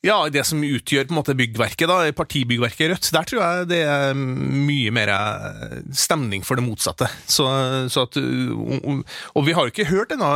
[0.00, 3.80] ja, det som utgjør på en måte byggverket, da, partibyggverket Rødt, der tror jeg det
[3.84, 7.08] er mye mer eh, stemning for det motsatte.
[7.28, 7.44] Så,
[7.92, 9.02] så at, og,
[9.34, 10.30] og, vi har jo ikke hørt ennå.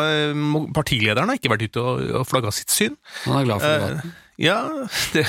[0.76, 3.00] Partilederen har ikke vært ute og, og flagga sitt syn.
[3.24, 4.04] Han er glad for det.
[4.04, 4.58] Eh, ja,
[5.14, 5.22] det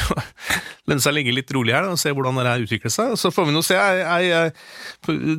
[0.89, 3.13] lønner seg å ligge litt rolig her og se hvordan det her utvikler seg.
[3.21, 3.77] Så får vi nå se.
[3.77, 4.53] Jeg, jeg,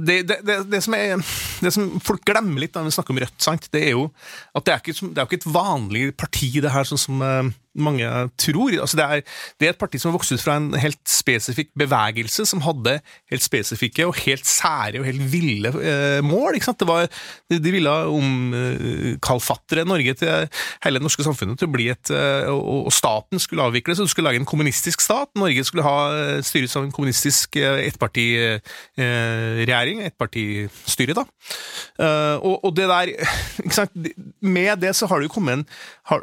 [0.06, 1.18] det, det, det, som er,
[1.66, 3.68] det, som folk glemmer litt når vi snakker om Rødt, sant?
[3.74, 4.08] det er jo
[4.56, 7.54] at det er ikke, det er ikke et vanlig parti, det her, sånn som eh,
[7.76, 8.08] mange
[8.40, 8.72] tror.
[8.80, 9.20] Altså det, er,
[9.60, 12.98] det, er, et parti som har vokst ut fra en helt spesifikk bevegelse, som hadde
[13.32, 16.44] helt spesifikke og helt sære og helt ville eh, mål.
[16.86, 17.06] Var,
[17.50, 20.28] de, ville omkalfatre eh, Norge til
[20.84, 24.06] hele det norske samfunnet til å bli et eh, og, og, staten skulle avvikles, og
[24.06, 25.28] du skulle lage en kommunistisk stat.
[25.38, 31.24] Norge skulle ha eh, styres av en kommunistisk eh, ettpartiregjering, ettpartistyre, da.
[31.96, 33.06] Og, og, det der
[34.56, 35.64] Med det så har det jo kommet en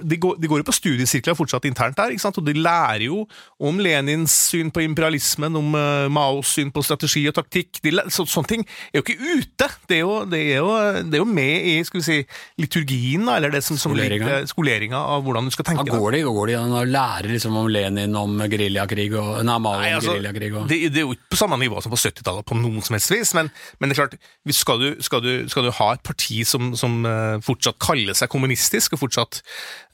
[0.04, 2.40] de går, de går, jo på studiesirkler fortsatt internt der, ikke sant?
[2.42, 3.24] og de lærer jo
[3.64, 7.80] om Lenins syn på imperialismen, om uh, Maos syn på strategi og taktikk.
[7.86, 9.70] De, så, sånne ting er jo ikke ute!
[9.88, 10.74] Det er jo, det er jo,
[11.08, 12.20] det er jo med i skal vi si,
[12.62, 14.44] liturgien, eller det som, som skoleringa.
[14.50, 15.88] skoleringa av hvordan du skal tenke.
[15.88, 19.58] Ja, går det går det og lærer lære liksom, om Lenin, om geriljakrig og nei,
[19.62, 20.52] Mao nei, altså, geriljakrig?
[20.56, 20.68] Og...
[20.70, 23.14] Det, det, er jo ikke på samme nivå som på 70-tallet på noen som helst
[23.14, 24.18] vis, men, men, det er klart,
[24.56, 28.32] skal du, skal, du, skal du, ha et parti som, som uh, fortsatt kaller seg
[28.34, 29.42] kommunistisk, og fortsatt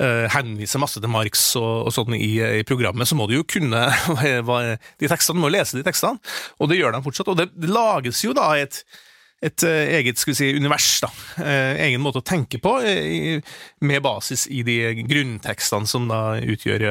[0.01, 3.47] uh, henviser masse til Marx og, og sånn i, i, programmet, så må du jo
[3.47, 3.86] kunne
[5.02, 6.19] de tekstene, du må lese de tekstene,
[6.60, 7.32] og det gjør de fortsatt.
[7.32, 8.84] Og det, det lages jo da et
[9.39, 11.10] et uh, eget skal vi si, univers, da.
[11.39, 13.54] Uh, egen måte å tenke på, uh,
[13.88, 16.84] med basis i de grunntekstene som da utgjør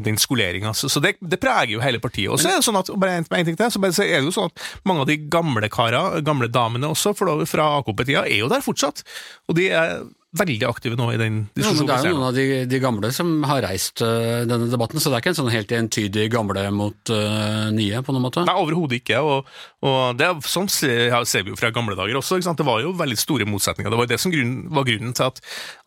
[0.00, 0.72] den skoleringa.
[0.76, 2.30] Så, det, det, preger jo hele partiet.
[2.32, 4.48] Og så det sånn at bare en, ting til, så, så, er det jo sånn
[4.48, 9.04] at mange av de gamle kara, gamle damene også, fra AKP-tida, er jo der fortsatt.
[9.50, 11.88] Og de er veldig aktive nå i den diskusjonen.
[11.88, 15.02] Ja, det er jo noen av de, de, gamle som har reist uh, denne debatten,
[15.02, 18.44] så det er ikke en sånn helt entydig gamle mot uh, nye, på noen måte?
[18.46, 19.18] Nei, overhodet ikke.
[19.26, 19.48] Og,
[19.86, 22.38] og det sånn ser, ser, vi jo fra gamle dager også.
[22.38, 23.90] Det var jo veldig store motsetninger.
[23.90, 25.42] Det var det som grunn, var grunnen til at,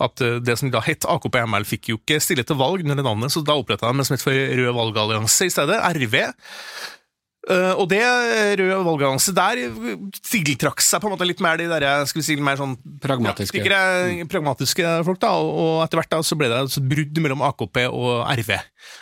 [0.10, 3.08] at uh, det som da het AKP-ML, fikk jo ikke stille til valg under det
[3.08, 6.20] navnet, så da oppretta de det som het for Rød valgallianse i stedet, RV.
[7.44, 9.60] Uh, og det røde valgallianse der
[10.24, 13.60] tiltrakk seg på en måte litt mer de der, skal vi si, mer sånn pragmatiske,
[14.32, 15.20] pragmatiske folk.
[15.20, 18.54] da, og etter hvert da så ble det et brudd mellom AKP og RV,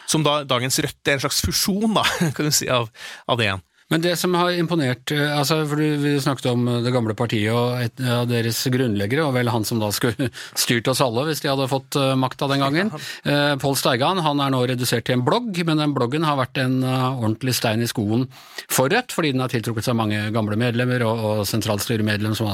[0.10, 2.90] som da dagens Rødt er en slags fusjon da, kan du si, av,
[3.30, 3.64] av det igjen.
[3.92, 7.82] Men det som har imponert eh, altså for Vi snakket om det gamle partiet og
[7.84, 10.30] et av deres grunnleggere, og vel han som da skulle
[10.64, 12.92] styrt oss alle hvis de hadde fått eh, makta den gangen.
[13.28, 16.62] Eh, Pål Steigan han er nå redusert til en blogg, men den bloggen har vært
[16.64, 18.26] en ordentlig stein i skoen
[18.72, 22.50] for Rødt, fordi den har tiltrukket seg mange gamle medlemmer og, og sentralstyremedlem som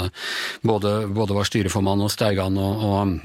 [0.65, 3.17] både, både, var styreformann hos Steigan og, og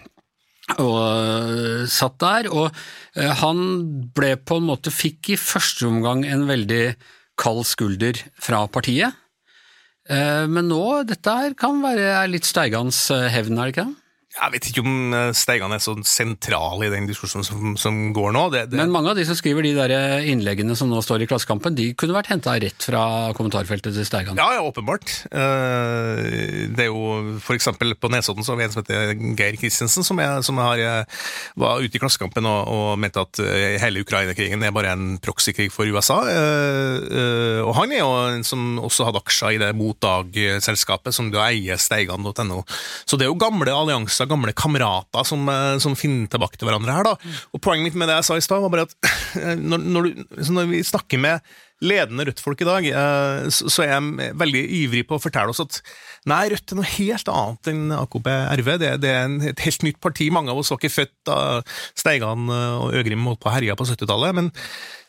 [0.79, 2.71] og satt der, og
[3.43, 3.59] han
[4.15, 6.85] ble på en måte Fikk i første omgang en veldig
[7.43, 9.19] kald skulder fra partiet.
[10.11, 14.02] Eh, men nå, dette her kan være litt Steigans eh, hevn, er det ikke det?
[14.33, 18.31] Jeg vet ikke om eh, Steigan er så sentral i den diskusjonen som, som går
[18.33, 18.47] nå.
[18.55, 18.79] Det, det...
[18.81, 21.91] Men mange av de som skriver de der innleggene som nå står i Klassekampen, de
[21.99, 23.03] kunne vært henta rett fra
[23.37, 24.41] kommentarfeltet til Steigan?
[24.41, 25.13] Ja, ja, åpenbart.
[25.29, 30.07] Eh, det er jo eksempel på Nesodden så har vi en som heter Geir Kristiansen,
[30.07, 31.29] som, som har, eh,
[31.61, 33.43] var ute i Klassekampen og, og mente at
[33.83, 36.23] hele Ukraina-krigen er bare en proxykrig for USA.
[37.63, 41.81] Og han er jo en som også hadde aksjer i det Motdag-selskapet, som da eier
[41.81, 42.63] steigan.no.
[43.05, 46.69] Så det er jo gamle allianser masse gamle kamerater som, eh, som, finner tilbake til
[46.69, 47.05] hverandre her.
[47.05, 47.17] da.
[47.53, 50.25] Og Poenget mitt med det jeg sa i stad, var bare at når, når, du,
[50.53, 51.41] når vi snakker med
[51.83, 55.81] ledende Rødt-folk i dag, eh, så er jeg veldig ivrig på å fortelle oss at
[56.31, 58.31] nei, Rødt er noe helt annet enn AKP
[58.63, 58.73] RV.
[58.79, 60.31] Det, det er et helt nytt parti.
[60.31, 61.39] Mange av oss var ikke født da
[61.99, 64.39] Steigan og Øgrim holdt på å herje på 70-tallet.
[64.39, 64.53] men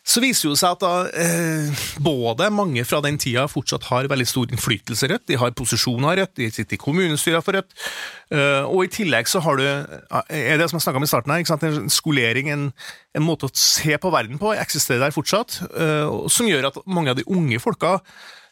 [0.03, 4.27] så viser det seg at da, eh, både mange fra den tida fortsatt har veldig
[4.27, 7.71] stor innflytelse i Rødt, de har posisjoner i Rødt, de sitter i kommunestyret for Rødt,
[8.35, 11.31] eh, og i tillegg så har du er det som jeg snakka om i starten
[11.31, 12.69] her, en skolering, en,
[13.15, 17.15] en, måte å se på verden på, eksisterer der fortsatt, eh, som gjør at mange
[17.15, 18.01] av de unge folka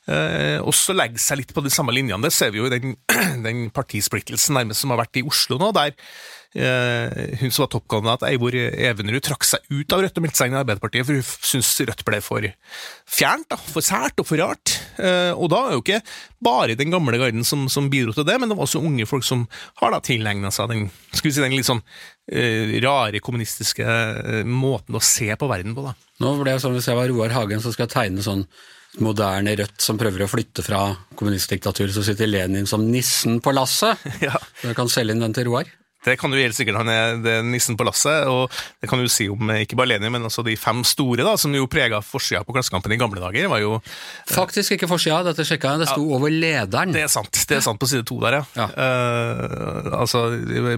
[0.07, 2.23] eh, også legger seg litt på de samme linjene.
[2.23, 2.95] Det ser vi jo i den,
[3.47, 8.25] den partisplittelsen nærmest som har vært i Oslo nå, der Eh, hun som var toppkandidat,
[8.27, 11.23] Eivor Evenerud, trakk seg ut av Rødt og meldte seg inn i Arbeiderpartiet, for hun
[11.23, 12.47] syntes Rødt ble for
[13.07, 14.73] fjernt, da, for sært og for rart.
[14.99, 16.01] Eh, og da er jo ikke
[16.43, 19.25] bare den gamle garden som, som bidro til det, men det var også unge folk
[19.27, 19.45] som
[19.79, 23.85] har da tilegna seg den, skal vi si, den litt sånn uh, rare kommunistiske
[24.47, 25.85] måten å se på verden på.
[25.87, 25.95] da.
[26.23, 28.45] Nå ble jeg sånn, Hvis jeg var Roar Hagen, så skal jeg tegne sånn
[28.99, 30.81] moderne Rødt som prøver å flytte fra
[31.15, 34.01] kommunistdiktaturet, så sitter Lenin som nissen på lasset.
[34.25, 34.35] Ja.
[34.65, 35.69] Jeg kan selge inn den til Roar.
[36.01, 38.25] Det kan du helt sikkert, han er, det nissen på lasset.
[38.31, 38.49] Og
[38.81, 41.53] det kan du si om ikke bare Lenin, men også de fem store, da, som
[41.53, 43.49] jo prega forsida på Klassekampen i gamle dager.
[43.51, 43.77] var jo...
[44.31, 45.83] Faktisk ikke forsida, dette sjekka jeg.
[45.83, 46.95] Det sto ja, over lederen.
[46.95, 47.43] Det er sant.
[47.47, 48.43] Det er sant på side to der, ja.
[48.57, 48.67] ja.
[48.71, 50.23] Uh, altså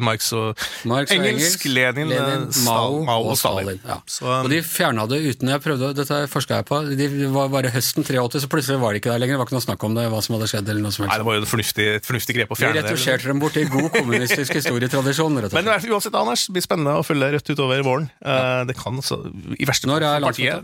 [0.03, 0.59] Marx og,
[0.89, 3.79] Marx og engelsk, Lenin, Lenin eh, Mao, Mao, og Stalin.
[3.87, 4.01] Ja.
[4.03, 6.81] Så, um, og de fjerna det uten jeg prøvde, Dette forska jeg på.
[6.99, 9.37] De var bare høsten 83, så plutselig var det ikke der lenger.
[9.37, 10.67] Det var ikke noe snakk om det, hva som hadde skjedd.
[10.67, 11.13] eller noe som helst.
[11.13, 12.83] Nei, det var jo et fornuftig, et fornuftig grep å fjerne det.
[12.83, 15.89] De retusjerte dem bort i god kommunistisk historietradisjon tradisjon, rett og Men slett.
[15.93, 18.09] uansett, Anders, det blir spennende å følge Rødt utover våren.
[18.25, 19.21] Eh, Det kan så,
[19.59, 20.63] i verste Når er fall partiet-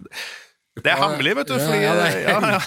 [0.79, 1.53] Det er hemmelig, vet du.
[1.55, 2.59] Ja, Fordi, ja, ja, ja.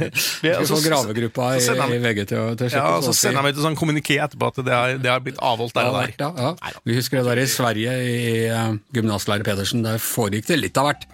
[0.42, 3.12] Vi skal får gravegruppa i, i VG til å, til å sjekke Ja, og så
[3.12, 5.90] sender de ut en sånn kommuniké etterpå at det har, det har blitt avholdt der
[5.90, 6.14] og der.
[6.18, 6.72] ja, ja.
[6.88, 9.82] Vi husker det der i Sverige, i uh, gymnaslærer Pedersen.
[9.84, 11.04] Der foregikk det litt av hvert.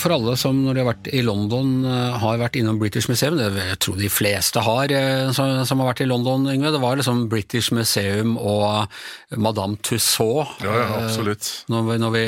[0.00, 3.36] For alle som når de har vært i London eh, har vært innom British Museum,
[3.36, 6.80] det jeg tror de fleste har eh, som, som har vært i London, Yngve, det
[6.82, 8.88] var liksom British Museum og
[9.36, 11.50] Madame Tussauds Ja, ja, absolutt.
[11.72, 12.24] når vi, når vi,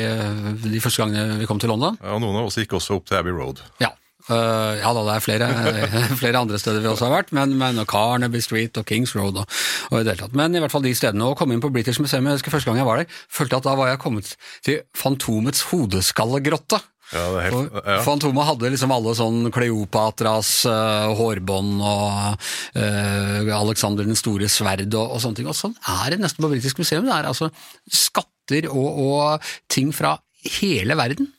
[0.69, 1.97] de første gangene vi kom til London.
[2.03, 3.63] Ja, Noen av oss gikk også opp til Abbey Road.
[3.81, 3.91] Ja.
[4.29, 5.47] Uh, ja da, det er flere,
[6.21, 9.41] flere andre steder vi også har vært, men, men og Carnaby Street og Kings Road
[9.41, 9.59] og,
[9.89, 10.37] og i det hele tatt.
[10.39, 11.27] Men i hvert fall de stedene.
[11.27, 13.67] Å komme inn på British Museum, jeg husker første gang jeg var der, følte at
[13.67, 16.79] da var jeg kommet til Fantomets hodeskallegrotte.
[17.13, 17.97] Ja, helt, ja.
[18.05, 22.47] Fantomet hadde liksom alle sånn Kleopatras uh, hårbånd og
[22.77, 25.49] uh, Alexander den store sverd og, og sånne ting.
[25.51, 27.05] Og sånn er det nesten på Britisk museum.
[27.07, 27.51] Det er altså
[27.87, 30.17] skatter og, og ting fra
[30.59, 31.29] hele verden.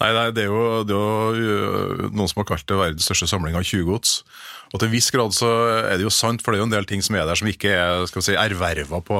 [0.00, 3.04] Nei, nei, det er jo, det er jo øh, noen som har kalt det verdens
[3.04, 4.22] største samling av tjuvgods.
[4.70, 5.50] Og til en viss grad så
[5.82, 7.50] er det jo sant, for det er jo en del ting som er der som
[7.50, 9.18] ikke er skal vi si, erverva på,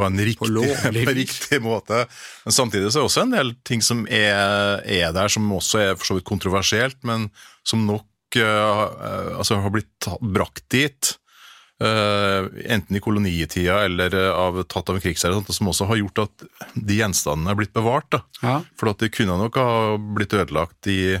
[0.00, 0.66] på en riktig, på
[1.04, 2.04] på riktig måte.
[2.46, 5.84] Men samtidig så er det også en del ting som er, er der, som også
[5.84, 7.28] er for så vidt kontroversielt, men
[7.66, 8.84] som nok øh,
[9.36, 11.16] altså har blitt brakt dit.
[11.80, 16.42] Uh, enten i kolonitida eller av, tatt av en krigsherre, som også har gjort at
[16.76, 18.18] de gjenstandene er blitt bevart.
[18.42, 18.58] Ja.
[18.76, 21.16] For at det kunne nok ha blitt ødelagt i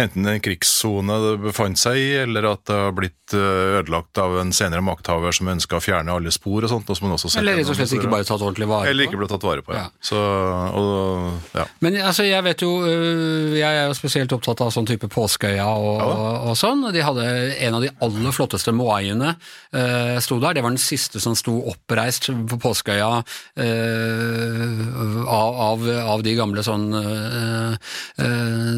[0.00, 4.38] enten en krigssone det befant seg i, eller at det har blitt eh, ødelagt av
[4.40, 6.88] en senere makthaver som ønska å fjerne alle spor og sånt.
[6.88, 9.18] Og som man også Eller rett og slett ikke bare tatt ordentlig vare Eller ikke
[9.20, 9.84] ble tatt vare på, ja.
[9.86, 10.04] Ja.
[10.04, 11.66] Så, og, ja.
[11.84, 15.66] Men altså, jeg vet jo øh, Jeg er jo spesielt opptatt av sånn type påskeøya
[15.66, 16.86] og, og, og sånn.
[16.94, 17.26] De hadde
[17.66, 20.56] en av de aller flotteste moaiene uh, sto der.
[20.56, 24.82] Det var den siste som sto oppreist på påskeøya uh,
[25.26, 27.76] av, av, av de gamle sånn uh,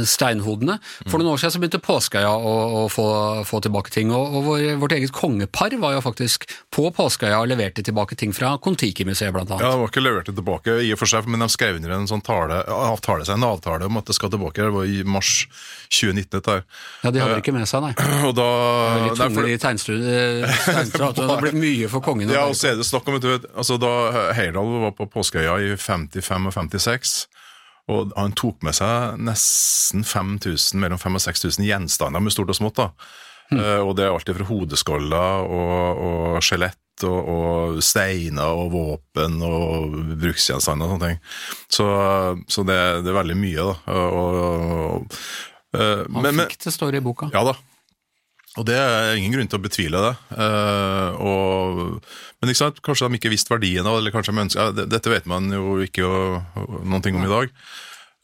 [0.08, 0.78] steinhodene.
[1.10, 3.04] For noen år siden så begynte påskeøya å, å få,
[3.44, 4.12] få tilbake ting.
[4.14, 8.32] Og, og vår, vårt eget kongepar var jo faktisk på påskeøya og leverte tilbake ting
[8.36, 11.44] fra Kon-Tiki-museet, blant ja, det De var ikke levert tilbake, i og for seg, men
[11.44, 14.64] de skrev under en sånn tale, avtale, seg en avtale om at det skal tilbake.
[14.64, 15.34] Det var i mars
[15.92, 16.30] 2019.
[16.38, 16.64] dette her.
[17.04, 17.92] Ja, De hadde det ikke med seg, nei.
[18.28, 18.48] Og da
[19.04, 19.50] Litt derfor- for...
[19.52, 21.14] i tegnstudiet.
[21.20, 22.32] Det ble mye for kongen.
[22.32, 23.92] Ja, og så er det snakk om, du, vet, altså da
[24.36, 27.14] Heyerdahl var på Påskeøya i 55 og 56,
[27.92, 32.56] og han tok med seg nesten 5000, mellom 5000 og 6000 gjenstander med stort og
[32.56, 32.78] smått.
[32.80, 32.88] da.
[33.52, 39.98] Eh, og det er alltid fra hodeskaller og, skjelett og, og steiner og våpen og
[40.22, 41.20] bruksgjenstander og sånne ting.
[41.68, 41.86] Så,
[42.48, 43.76] så det, det er veldig mye, da.
[43.92, 45.20] Og, og,
[45.76, 47.28] uh, Han men- fikk det, står i boka.
[47.34, 47.56] ja da.
[48.54, 50.12] Og det er ingen grunn til å betvile det.
[50.30, 51.80] Uh, og,
[52.38, 52.78] men ikke sant?
[52.86, 55.50] kanskje de ikke visste verdien av det, eller kanskje de ønsket, ja, Dette vet man
[55.50, 57.56] jo ikke noen ting om i dag.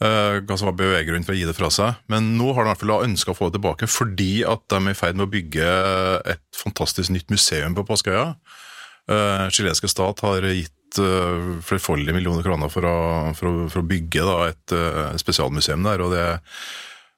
[0.00, 1.98] Uh, hva som var beveggrunnen for å gi det fra seg.
[2.12, 4.78] Men nå har de i hvert fall ønska å få det tilbake fordi at de
[4.78, 5.72] er i ferd med å bygge
[6.36, 8.28] et fantastisk nytt museum på Påskeøya.
[9.10, 12.94] Uh, Chilenske stat har gitt flerfoldige millioner kroner for å,
[13.38, 14.72] for å, for å bygge da, et
[15.22, 16.02] spesialmuseum der.
[16.02, 16.24] og det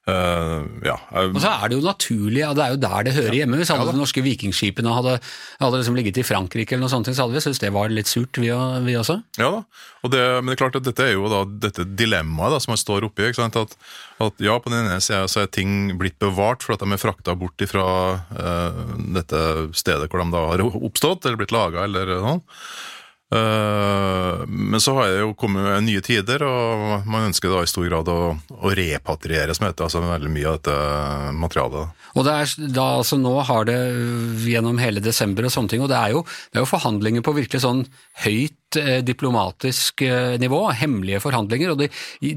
[0.09, 3.15] uh, ja, uh, Og så er det jo naturlig, ja, det er jo der det
[3.15, 3.59] hører hjemme.
[3.59, 5.17] Hvis alle de norske vikingskipene hadde,
[5.61, 8.11] hadde liksom ligget i Frankrike, eller noe sånt, så hadde vi syntes det var litt
[8.11, 8.51] surt, vi,
[8.87, 9.19] vi også.
[9.39, 9.63] Ja da,
[10.03, 12.73] og det, men det er klart at dette er jo da dette dilemmaet da, som
[12.73, 13.29] man står oppi.
[13.31, 13.75] At,
[14.27, 17.01] at ja, på den ene sida så er ting blitt bevart for at de er
[17.01, 17.85] frakta bort fra
[18.19, 18.81] uh,
[19.15, 19.43] dette
[19.77, 22.41] stedet hvor de da har oppstått, eller blitt laga, eller noe.
[22.41, 22.81] Eh,
[23.33, 28.09] men så har det jo kommet nye tider, og man ønsker da i stor grad
[28.11, 30.75] å, å repatriere som heter, altså veldig mye av dette
[31.41, 32.03] materialet.
[32.13, 35.85] Og det er da, altså nå har det øh, gjennom hele desember og sånne ting,
[35.85, 37.85] og det er jo, det er jo forhandlinger på virkelig sånn
[38.25, 41.89] høyt eh, diplomatisk eh, nivå, hemmelige forhandlinger, og det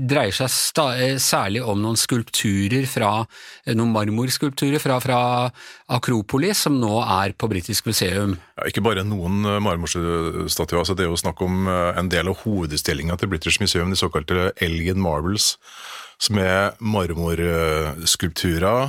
[0.09, 0.49] dreier seg
[0.93, 3.11] eh, særlig om noen skulpturer fra,
[3.73, 5.51] noen marmorskulpturer fra, fra
[5.97, 8.33] Akropolis, som nå er på Britisk museum.
[8.59, 13.15] Ja, ikke bare noen marmorstatuer, altså det er jo snakk om en del av hovedutstillinga
[13.21, 15.47] til British Museum, de såkalte Elgin Marbles,
[16.23, 18.81] som er marmorskulpturer.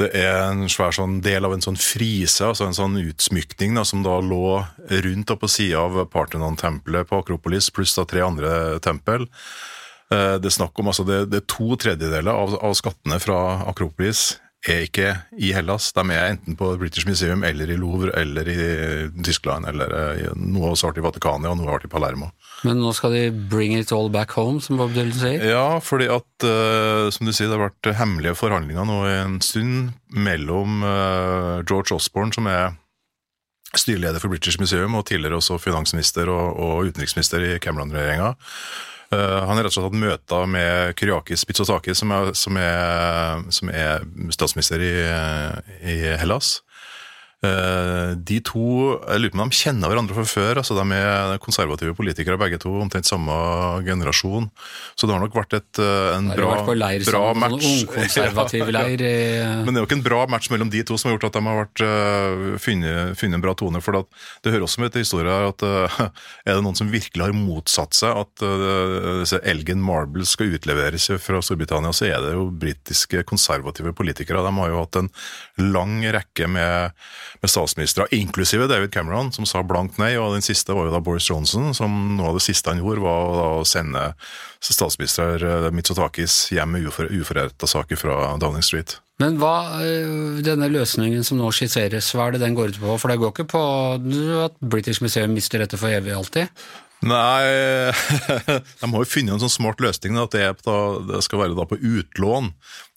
[0.00, 3.84] Det er en svær sånn del av en sånn frise, altså en sånn utsmykning da,
[3.84, 4.62] som da lå
[5.04, 9.28] rundt og på sida av Parthenon-tempelet på Akropolis, pluss da tre andre tempel.
[10.10, 13.62] Eh, Det er snakk om, altså det, det er to tredjedeler av, av skattene fra
[13.68, 15.08] Akropolis er ikke
[15.42, 15.88] i Hellas.
[15.96, 18.56] De er enten på British Museum eller i Louvre eller i
[19.26, 19.66] Tyskland.
[19.66, 22.30] eller eh, i- Noe har vært i Vatikanet, og noe har vært i Palermo.
[22.62, 25.42] Men nå skal de bring it all back home, som Bob Dylan sier.
[25.50, 29.94] Ja, fordi at, uh, som du sier, det har vært hemmelige forhandlinger nå en stund
[30.14, 32.76] mellom uh, George Osborne, som er
[33.74, 38.34] styreleder for British Museum og tidligere også finansminister og, og utenriksminister i Cameron-regjeringa.
[39.12, 42.58] Uh, han har rett og slett hatt møter med Kyriakis Mitsotakis, som er, som
[43.52, 44.92] som er statsminister i,
[45.92, 46.60] i Hellas.
[47.42, 48.60] Uh, de to
[49.02, 50.60] jeg lurer på om de kjenner hverandre fra før.
[50.60, 53.34] altså De er konservative politikere begge to, omtrent samme
[53.82, 54.46] generasjon.
[54.94, 57.66] Så det har nok vært et, uh, en bra, vært på leir, bra sånn, match.
[58.14, 59.02] Sånn leir.
[59.66, 61.38] Men det er jo ikke en bra match mellom de to som har gjort at
[61.40, 63.82] de har vært, uh, funnet, funnet, en bra tone.
[63.82, 67.96] for Det hører også med til historien at er det noen som virkelig har motsatt
[67.96, 68.42] seg at
[69.22, 74.44] disse Elgin Marbles skal utleveres fra Storbritannia, så er det jo britiske konservative politikere.
[74.46, 75.10] De har jo hatt en
[75.72, 76.92] lang rekke med
[77.40, 80.14] med statsministre, inklusive David Cameron, som sa blankt nei.
[80.20, 83.04] Og den siste var jo da Boris Johnson, som noe av det siste han gjorde,
[83.04, 84.12] var å sende
[84.62, 88.98] statsminister eh, Mitsotakis hjem med uforretta saker fra Downing Street.
[89.22, 92.96] Men hva, eh, denne løsningen som nå skisseres, hva er det den går ut på?
[92.98, 93.64] For det går ikke på
[94.46, 96.50] at British Museum mister dette for evig alltid?
[97.02, 97.90] Nei,
[98.80, 100.18] de har jo funnet en sånn smart løsning.
[100.22, 100.78] At det, da,
[101.08, 102.52] det skal være på utlån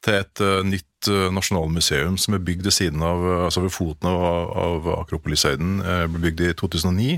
[0.05, 4.11] til et uh, nytt uh, nasjonalmuseum som er bygd ved siden av, altså ved foten
[4.11, 5.79] av, av Akropolishøyden.
[5.81, 7.17] Uh, ble bygd i 2009.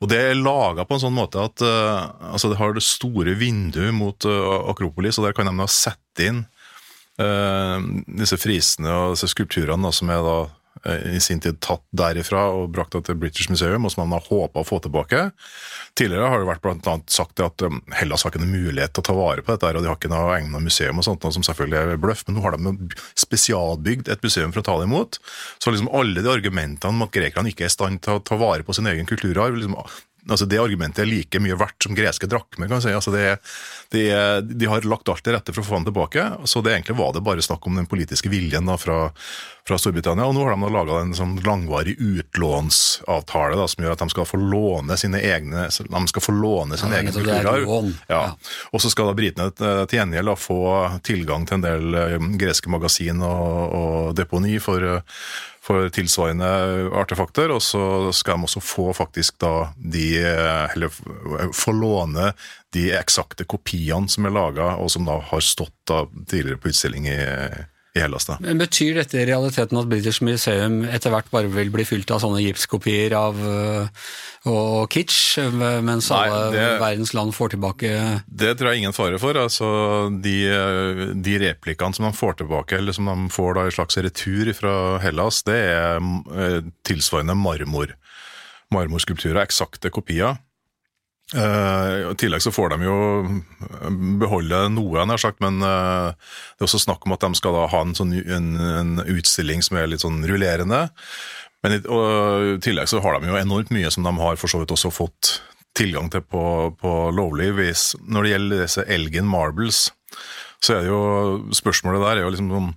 [0.00, 3.92] Og Det er laga på en sånn måte at altså det har det store vinduet
[3.92, 6.38] mot Akropolis, og der kan de da sette inn
[8.16, 10.59] disse frisene og disse skulpturene da, som er da Eh,
[11.12, 14.24] i sin tid tatt derifra og brakt det til British Museum, og som man har
[14.30, 15.26] håpa å få tilbake.
[15.98, 19.04] Tidligere har det vært blant annet sagt at um, Hellas har ikke noen mulighet til
[19.04, 21.44] å ta vare på dette, og de har ikke noe egnet museum og sånt, som
[21.44, 25.20] selvfølgelig er bløff, men nå har de spesialbygd et museum for å ta det imot.
[25.60, 28.40] Så liksom alle de argumentene om at grekerne ikke er i stand til å ta
[28.40, 29.76] vare på sin egen kulturarv, liksom
[30.30, 32.68] altså Det argumentet er like mye verdt som greske drakmer.
[32.70, 32.92] kan si.
[32.94, 33.38] Altså det,
[33.90, 36.26] de har lagt alt til rette for å få den tilbake.
[36.44, 39.10] så det Egentlig var det bare snakk om den politiske viljen da fra,
[39.66, 40.26] fra Storbritannia.
[40.26, 41.96] og Nå har de laga en sånn langvarig
[42.30, 46.78] utlånsavtale da, som gjør at de skal få låne sine egne de skal få låne
[46.78, 47.92] sin ja, egen kulturarv.
[48.08, 48.22] Ja.
[48.72, 50.62] Og så skal da britene til gjengjeld få
[51.06, 55.02] tilgang til en del eh, greske magasin og, og deponi for
[55.60, 56.46] for tilsvarende
[56.96, 60.88] artefakter, og så skal de også få faktisk da de Eller
[61.52, 62.32] få låne
[62.72, 67.10] de eksakte kopiene som er laga, og som da har stått da tidligere på utstilling
[67.12, 67.18] i
[68.00, 68.26] i Hellas.
[68.28, 68.38] Da.
[68.42, 72.22] Men Betyr dette i realiteten at British Museum etter hvert bare vil bli fylt av
[72.24, 74.04] sånne gipskopier av øh,
[74.50, 75.36] og kitsch,
[75.84, 77.90] mens Nei, alle det, verdens land får tilbake
[78.24, 79.36] Det tror jeg ingen fare for.
[79.36, 79.68] Altså,
[80.24, 80.36] de,
[81.20, 84.74] de replikkene som de får tilbake, eller som de får da i slags retur fra
[85.04, 87.92] Hellas, det er øh, tilsvarende marmor.
[88.72, 90.38] Marmorskulpturer, eksakte kopier.
[91.30, 92.94] Uh, I tillegg så får de jo
[94.18, 97.68] beholde noe, nær sagt, men uh, det er også snakk om at de skal da
[97.70, 100.88] ha en, sånn, en, en utstilling som er litt sånn rullerende.
[101.62, 104.50] Men i, og, i tillegg så har de jo enormt mye som de har for
[104.50, 105.36] så vidt også fått
[105.78, 106.42] tilgang til på,
[106.80, 107.90] på lovlig vis.
[108.10, 109.84] Når det gjelder disse Elgin Marbles,
[110.60, 111.02] så er det jo
[111.56, 112.72] spørsmålet der er jo liksom sånn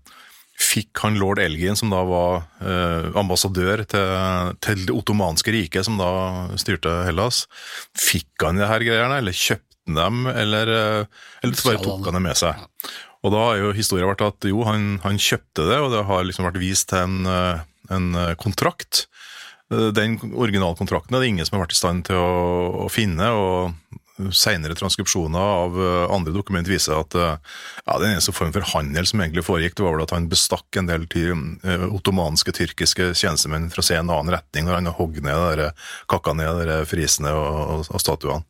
[0.64, 6.00] fikk han lord Elgin, som da var eh, ambassadør til, til, det ottomanske riket, som
[6.00, 6.10] da
[6.60, 7.44] styrte Hellas,
[8.00, 12.20] fikk han de her greiene, eller kjøpte han dem, eller, eh, eller bare tok han
[12.20, 12.64] det med seg?
[13.24, 16.26] Og da har jo historien vært at jo, han, han kjøpte det, og det har
[16.28, 17.64] liksom vært vist til en, eh,
[17.96, 19.06] en eh, kontrakt.
[19.74, 23.32] Den originalkontrakten er det ingen som har vært i stand til å, å finne.
[23.32, 24.02] og
[24.32, 27.56] senere transkripsjoner av eh, andre dokument viser at eh,
[27.86, 30.78] ja, den eneste form for handel som egentlig foregikk, det var vel at han bestakk
[30.78, 34.94] en del ty, eh, ottomanske, tyrkiske tjenestemenn for å se en annen retning når han
[35.00, 35.66] hogg ned,
[36.12, 38.46] kakka ned de frisene og, og, og statuene.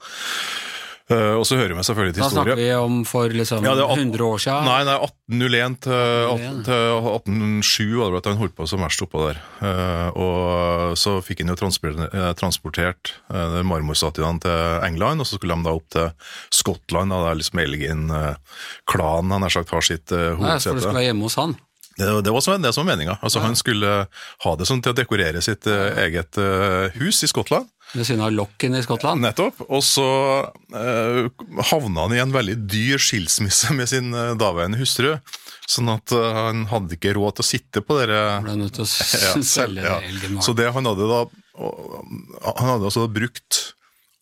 [1.12, 2.54] Uh, og så hører vi selvfølgelig til historie.
[2.54, 4.70] Da snakker vi om for liksom ja, 100 år siden?
[4.70, 9.42] Nei, nei 1801 til, 1807 var det at han holdt på som verst oppå der.
[9.60, 15.60] Uh, og så fikk han jo transportert, eh, uh, marmorstatuene til England, og så skulle
[15.60, 20.32] de da opp til Skottland, da der liksom Elgin-klanen han har sagt har sitt uh,
[20.40, 20.48] hovedsete.
[20.48, 21.60] Nei, for det skulle være hjemme hos han?
[21.94, 23.20] Det, det, var som, det som var meninga.
[23.20, 23.50] Altså, ja.
[23.52, 23.92] Han skulle
[24.48, 26.40] ha det sånn til å dekorere sitt eget
[26.96, 27.68] hus i Skottland.
[27.94, 29.22] Ved siden av Lokken i Skottland?
[29.22, 29.60] Nettopp.
[29.70, 30.06] Og så
[30.74, 31.28] eh,
[31.70, 35.12] havna han i en veldig dyr skilsmisse med sin eh, daværende hustru.
[35.70, 38.86] Sånn at eh, han hadde ikke råd til å sitte på dere Ble nødt til
[38.86, 38.90] å
[39.28, 40.00] ja, selge ja.
[40.02, 40.42] elgen.
[40.42, 41.22] Så det han hadde da
[41.54, 43.62] Han hadde altså brukt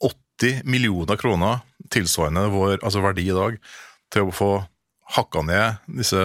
[0.04, 1.64] 80 millioner kroner,
[1.94, 3.56] tilsvarende vår altså verdi i dag,
[4.12, 4.52] til å få
[5.16, 6.20] hakka ned disse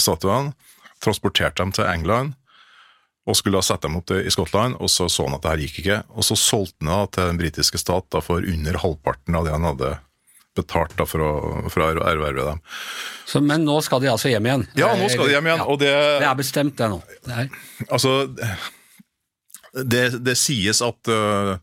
[0.00, 0.54] statuene,
[1.04, 2.39] transportert dem til England
[3.28, 5.64] og skulle da sette dem opp i Skottland, og så så han at det her
[5.66, 5.98] gikk ikke.
[6.16, 9.52] Og så solgte han det til den britiske stat da, for under halvparten av det
[9.54, 9.90] han hadde
[10.56, 12.62] betalt da, for, å, for å erverve dem.
[13.28, 14.66] Så, men nå skal de altså hjem igjen?
[14.78, 15.62] Ja, nå skal de hjem igjen.
[15.62, 16.98] Ja, og det, det er bestemt, det nå?
[17.28, 17.46] Det
[17.86, 18.16] altså,
[19.76, 21.54] det, det sies at uh,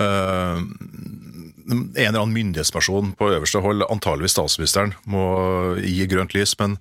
[0.00, 0.64] uh,
[1.68, 5.28] en eller annen myndighetsperson på øverste hold, antageligvis statsministeren, må
[5.84, 6.56] gi grønt lys.
[6.58, 6.78] Men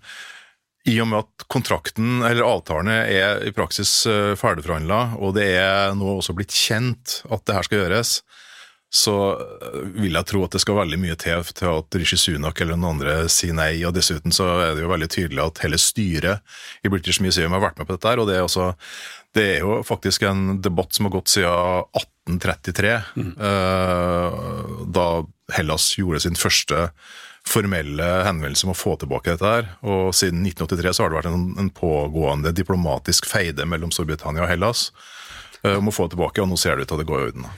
[0.87, 3.91] i og med at kontrakten eller avtalene er i praksis
[4.39, 8.13] ferdigforhandla, og det er nå også blitt kjent at det her skal gjøres,
[8.87, 9.13] så
[9.97, 12.95] vil jeg tro at det skal veldig mye til til at Rishi Sunak eller noen
[12.95, 13.73] andre sier nei.
[13.83, 17.63] og Dessuten så er det jo veldig tydelig at hele styret i British Museum har
[17.65, 18.07] vært med på dette.
[18.07, 18.71] her, og det er, også,
[19.35, 23.33] det er jo faktisk en debatt som har gått siden 1833, mm.
[23.49, 24.41] eh,
[24.95, 25.07] da
[25.57, 26.87] Hellas gjorde sin første
[27.47, 29.69] formelle henvendelse om å få tilbake dette her.
[29.87, 34.51] Og siden 1983 så har det vært en, en pågående diplomatisk feide mellom Storbritannia og
[34.51, 34.89] Hellas
[35.63, 37.23] uh, om å få det tilbake, og nå ser det ut til at det går
[37.23, 37.49] i orden.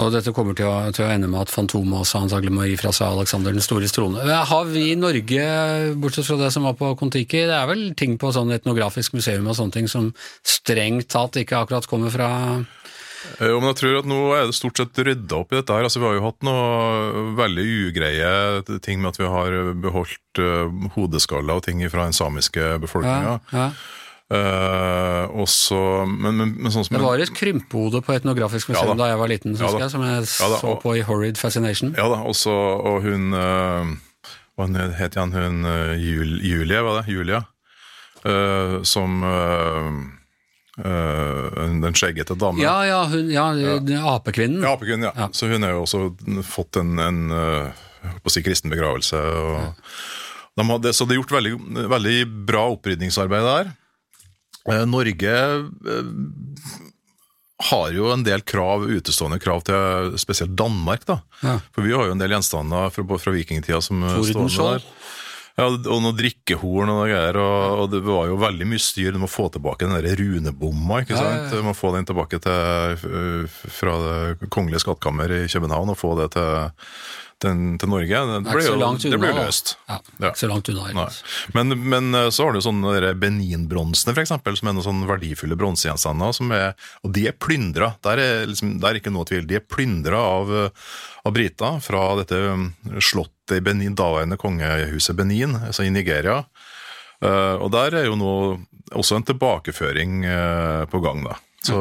[0.00, 2.78] Og dette kommer til å, til å ende med at Fantomet også antagelig må gi
[2.80, 4.24] fra seg Alexander den store strone.
[4.24, 5.42] Har vi i Norge,
[6.00, 9.50] bortsett fra det som var på Kon-Tiki, det er vel ting på sånn etnografisk museum
[9.52, 10.08] og sånne ting som
[10.40, 12.30] strengt tatt ikke akkurat kommer fra
[13.38, 15.72] jo, men jeg tror at nå er det stort sett rydda opp i dette.
[15.72, 15.86] her.
[15.86, 20.92] Altså, Vi har jo hatt noe veldig ugreie ting med at vi har beholdt uh,
[20.96, 23.40] hodeskaller og ting fra den samiske befolkninga.
[23.52, 23.72] Ja, ja.
[24.32, 25.76] Uh, også,
[26.08, 29.28] men, men, men sånn det var et krympehode på Etnografisk museum ja, da jeg var
[29.28, 31.92] liten, ja, jeg, som jeg ja, så på i Horrid Fascination.
[31.98, 32.54] Ja da, også,
[32.88, 33.92] og hun uh,
[34.56, 37.12] Hva het igjen hun uh, Jul, Julie, var det?
[37.12, 37.44] Julia?
[38.86, 39.24] som
[40.72, 42.62] den skjeggete damen.
[42.62, 43.50] Ja, ja, hun, ja,
[44.14, 44.62] apekvinnen.
[44.64, 45.26] Ja, apekvinnen, ja.
[45.36, 46.00] Så hun har jo også
[46.48, 49.20] fått en, en på å si kristen begravelse.
[50.58, 51.52] De hadde, så det er gjort veldig,
[51.92, 52.16] veldig
[52.48, 53.70] bra opprydningsarbeid der.
[54.68, 55.36] Uh, Norge
[55.88, 56.10] uh,
[57.70, 61.06] har jo en del krav, utestående krav til spesielt Danmark.
[61.08, 61.20] da.
[61.42, 61.56] Ja.
[61.74, 64.88] For vi har jo en del gjenstander fra, fra vikingtida som står der.
[65.58, 67.38] Ja, og noen drikkehorn og noe greier.
[67.40, 69.12] Og, og, det var jo veldig mye styr.
[69.14, 71.02] Du må få tilbake den der runebomma.
[71.02, 71.50] ikke sant?
[71.52, 73.50] Du må få den tilbake til,
[73.80, 76.72] fra Det kongelige skattkammer i København og få det til
[77.42, 78.20] til, til Norge.
[78.30, 79.74] Det ble, jo, det ble løst.
[79.88, 80.30] Ja, ja.
[80.30, 81.06] Ikke så langt unna.
[81.56, 86.42] Men, men, eh, så har du sånne Benin-bronsene, f.eks., som er noen sånne verdifulle bronsegjenstander.
[87.02, 87.94] Og de er plyndra.
[88.06, 89.46] Der er, liksom, der er ikke noe tvil.
[89.48, 90.52] De er plyndra av,
[91.26, 92.68] av briter fra dette um,
[93.52, 96.44] slottet i Benin, daværende kongehuset Benin, altså i Nigeria.
[97.22, 98.58] Uh, og der er jo nå
[98.92, 101.36] også en tilbakeføring uh, på gang, da.
[101.62, 101.78] Så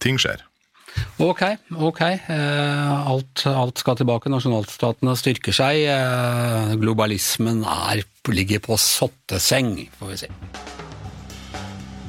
[0.00, 0.42] ting skjer.
[1.18, 1.42] Ok,
[1.74, 2.00] ok.
[2.02, 4.30] Eh, alt, alt, skal tilbake.
[4.30, 5.86] Nasjonalstatene styrker seg.
[5.90, 10.30] Eh, globalismen er, ligger på sotteseng, får vi si.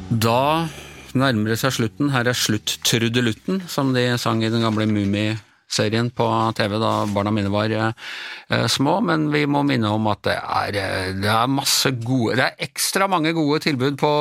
[0.10, 0.70] Da
[1.18, 2.14] nærmer det seg slutten.
[2.14, 5.32] Her er slutt-trudelutten, som de sang i den gamle Mummi
[5.76, 6.26] serien på
[6.58, 10.80] TV da barna mine var eh, små, men vi må minne om at det er,
[10.80, 14.12] eh, det er masse gode Det er ekstra mange gode tilbud på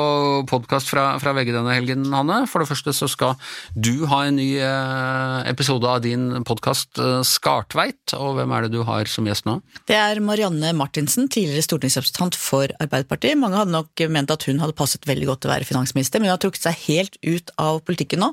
[0.49, 2.43] podkast fra, fra VG denne helgen, Hanne.
[2.49, 3.35] For det første så skal
[3.73, 8.73] du ha en ny eh, episode av din podkast eh, Skartveit, og hvem er det
[8.75, 9.57] du har som gjest nå?
[9.89, 13.39] Det er Marianne Martinsen, tidligere stortingsrepresentant for Arbeiderpartiet.
[13.39, 16.29] Mange hadde nok ment at hun hadde passet veldig godt til å være finansminister, men
[16.29, 18.31] hun har trukket seg helt ut av politikken nå.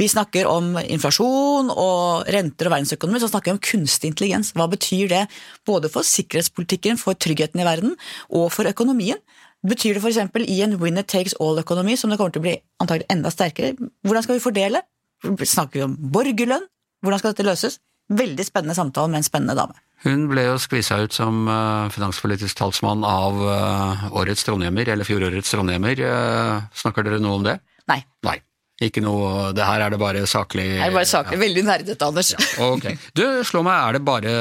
[0.00, 4.52] Vi snakker om inflasjon og rente og verdensøkonomi, så snakker vi om kunstig intelligens.
[4.56, 5.22] Hva betyr det
[5.68, 7.96] både for sikkerhetspolitikken, for tryggheten i verden
[8.30, 9.20] og for økonomien?
[9.64, 10.20] Betyr det f.eks.
[10.44, 13.72] i en winner takes all-økonomi, som det kommer til å bli antagelig enda sterkere,
[14.04, 14.84] hvordan skal vi fordele?
[15.24, 16.68] Snakker vi om borgerlønn?
[17.04, 17.80] Hvordan skal dette løses?
[18.12, 19.78] Veldig spennende samtale med en spennende dame.
[20.04, 25.54] Hun ble jo skvisa ut som uh, finanspolitisk talsmann av uh, årets trondhjemmer, eller fjorårets
[25.54, 26.02] trondhjemmer.
[26.04, 27.56] Uh, snakker dere noe om det?
[27.88, 28.02] Nei.
[28.28, 28.36] Nei.
[28.82, 31.36] Ikke noe Det her er det bare saklig Det er bare saklig.
[31.38, 31.42] Ja.
[31.44, 32.32] Veldig nerdete, Anders.
[32.34, 32.88] Ja, ok.
[33.14, 34.32] Du, slå meg, er det bare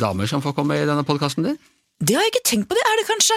[0.00, 1.58] damer som får komme i denne podkasten din?
[2.00, 3.36] Det har jeg ikke tenkt på, det er det kanskje?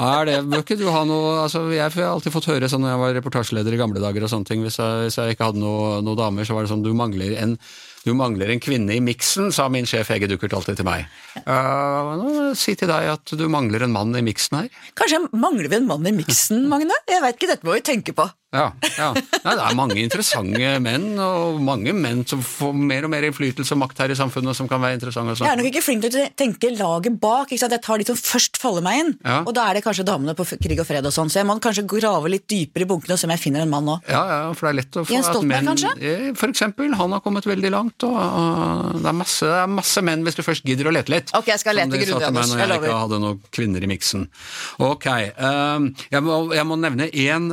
[0.00, 2.94] er det, Bør ikke du ha noe altså Jeg har alltid fått høre sånn når
[2.94, 5.60] jeg var reportasjeleder i gamle dager og sånne ting, hvis jeg, hvis jeg ikke hadde
[5.60, 7.58] noen noe damer, så var det sånn du mangler en
[8.06, 11.06] du mangler en kvinne i miksen, sa min sjef Hege Duckert alltid til meg.
[11.46, 14.84] Uh, si til deg at du mangler en mann i miksen her.
[14.98, 16.96] Kanskje mangler vi en mann i miksen, Magne?
[17.10, 18.26] Jeg veit ikke, dette må vi tenke på.
[18.52, 18.66] Ja,
[18.98, 19.12] ja.
[19.16, 23.72] Nei, det er mange interessante menn, og mange menn som får mer og mer innflytelse
[23.72, 25.38] og makt her i samfunnet som kan være interessante.
[25.40, 27.54] Jeg er nok ikke flink til å tenke laget bak.
[27.54, 29.38] Jeg tar de som først faller meg inn, ja.
[29.40, 31.30] og da er det kanskje damene på krig og fred og sånn.
[31.32, 33.72] Så jeg må kanskje grave litt dypere i bunkene og se om jeg finner en
[33.72, 33.94] mann nå.
[34.12, 36.12] Ja, ja, for det er lett å få Jens Stoltenberg, kanskje?
[36.42, 36.92] For eksempel.
[37.00, 38.18] Han har kommet veldig langt, og,
[38.98, 41.32] det, er masse, det, er masse, menn hvis du først gidder å lete litt.
[41.38, 42.52] Ok, jeg skal lete grundig, Anders.
[42.52, 44.28] Jeg, jeg ikke hadde noen kvinner i miksen.
[44.84, 47.48] Ok, uh, jeg, må, jeg må nevne én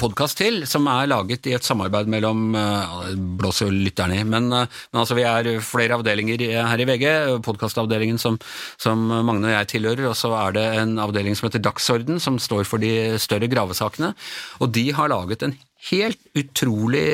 [0.00, 4.48] podkast til, som er laget i et samarbeid mellom uh, blåser jo lytterne i, men,
[4.52, 7.06] uh, men, altså vi er flere avdelinger her i VG.
[7.46, 8.38] Podkastavdelingen som,
[8.80, 12.38] som, Magne og jeg tilhører, og så er det en avdeling som heter Dagsorden, som
[12.42, 14.12] står for de større gravesakene.
[14.60, 15.56] Og de har laget en
[15.90, 17.06] helt utrolig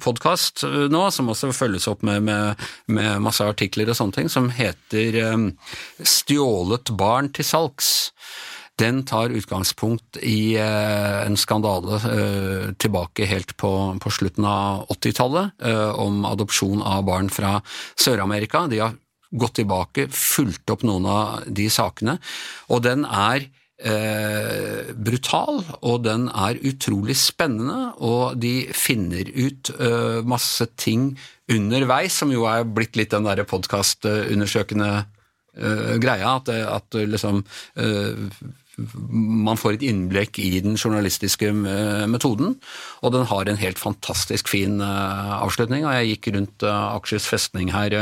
[0.00, 4.48] podkast nå, som også følges opp med, med, med, masse artikler og sånne ting, som
[4.56, 5.50] heter um,
[6.00, 7.90] Stjålet barn til salgs
[8.80, 13.72] den tar utgangspunkt i eh, en skandale eh, tilbake helt på,
[14.02, 17.58] på slutten av 80-tallet eh, om adopsjon av barn fra
[17.96, 18.66] Sør-Amerika.
[18.68, 18.96] De har
[19.36, 22.18] gått tilbake, fulgt opp noen av de sakene,
[22.70, 30.22] og den er Eh, brutal, og den er utrolig spennende, og de finner ut eh,
[30.24, 31.10] masse ting
[31.52, 37.44] underveis, som jo er blitt litt den derre podkastundersøkende eh, greia, at, at liksom
[38.76, 42.56] man får et innblikk i den journalistiske eh, metoden,
[43.00, 45.86] og den har en helt fantastisk fin eh, avslutning.
[45.86, 47.96] og Jeg gikk rundt eh, Akershus festning her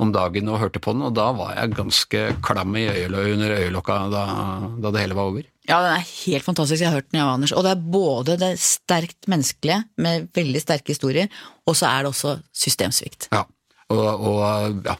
[0.00, 3.56] om dagen og hørte på den, og da var jeg ganske klam i øyeløy under
[3.58, 4.24] øyelokka da,
[4.78, 5.50] da, det hele var over.
[5.68, 6.80] Ja, den er helt fantastisk.
[6.80, 7.52] Jeg har hørt den, ja, Anders.
[7.56, 11.28] Og det er både det sterkt menneskelige, med veldig sterke historier,
[11.68, 13.28] og så er det også systemsvikt.
[13.32, 13.44] Ja.
[13.92, 14.94] Og, og, ja,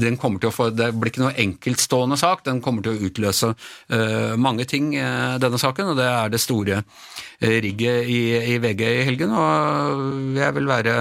[0.00, 3.08] den kommer til å få, Det blir ikke noe enkeltstående sak, den kommer til å
[3.10, 5.92] utløse uh, mange ting, uh, denne saken.
[5.92, 8.20] Og det er det store uh, rigget i,
[8.54, 9.36] i, VG i helgen.
[9.36, 10.96] Og jeg vil være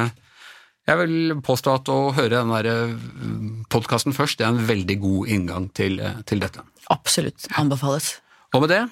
[0.90, 5.70] Jeg vil påstå at å høre den podkasten først, det er en veldig god inngang
[5.70, 6.66] til, til dette.
[6.90, 7.46] Absolutt.
[7.62, 8.18] Anbefales.
[8.54, 8.88] Og med det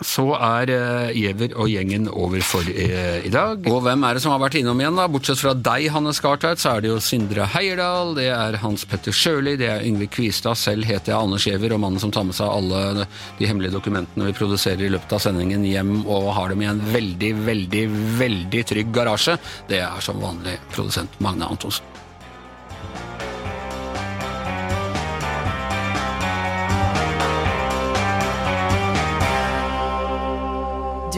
[0.00, 3.66] så er uh, Giæver og gjengen over for uh, i dag.
[3.68, 5.04] Og hvem er det som har vært innom igjen, da?
[5.12, 9.14] Bortsett fra deg, Hanne Skartveit, så er det jo Sindre Heierdal, det er Hans Petter
[9.14, 12.38] Sjøli, det er Yngve Kvistad, selv heter jeg Anders Giæver, og mannen som tar med
[12.38, 13.06] seg alle
[13.38, 16.82] de hemmelige dokumentene vi produserer i løpet av sendingen hjem og har dem i en
[16.92, 17.86] veldig, veldig,
[18.22, 19.36] veldig trygg garasje,
[19.68, 21.91] det er som vanlig produsent Magne Antonsen.